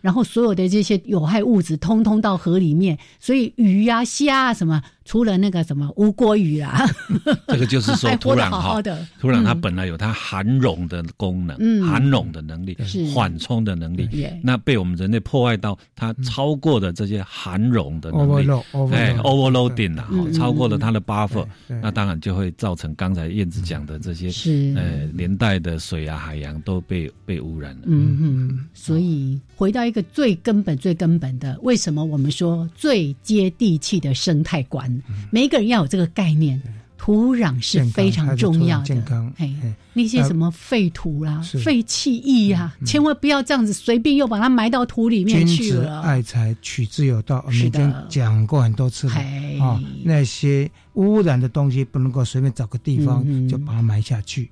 [0.00, 6.86] 然后所有的这些有害物质通通到河里面，所以鱼呀、虾啊什么，除了那个什么乌龟鱼啊，
[7.48, 8.82] 这个就是说土壤哈，
[9.18, 12.76] 土壤它本来有它含溶的功能，含溶的能力，
[13.14, 14.06] 缓冲的能力。
[14.42, 18.50] 那被我们人类破坏到它超过的这些含溶的能力，
[18.92, 21.46] 哎，overloading 啊，超过了它的 buffer，
[21.80, 24.28] 那当然就会造成刚才燕子讲的这些，
[24.76, 27.82] 呃，连带的水啊、海洋都被被污染了。
[27.86, 29.78] 嗯嗯，所以回到。
[29.88, 34.97] 一个最根本、最根本的，为什么我们说最接地气的生态观？
[35.30, 36.60] 每一个人要有这个概念，
[36.96, 38.84] 土壤是非常重要的。
[38.84, 39.54] 健康，嘿，
[39.92, 46.00] 那些什么废土啦、废弃物呀，千万不要这样子随便又把它埋到土里面去了。
[46.00, 47.42] 爱财，取之有道。
[47.46, 49.14] 我们已经讲过很多次了
[49.60, 54.50] 啊，那些污染的东西不能够随便找个地方就把它埋下去。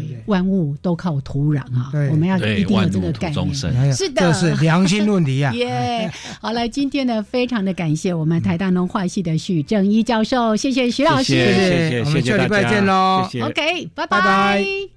[0.00, 0.16] 对啊。
[0.16, 3.54] 对，万物都靠土壤啊，我们要一定有这个概念。
[3.92, 5.52] 是的，这是良心问题啊。
[5.52, 13.28] 耶， 好了，今天呢，非常的感谢我们台大农化系的许正一教授，谢谢徐老师，谢谢，我们下礼拜见喽。
[13.42, 14.95] OK，拜拜拜。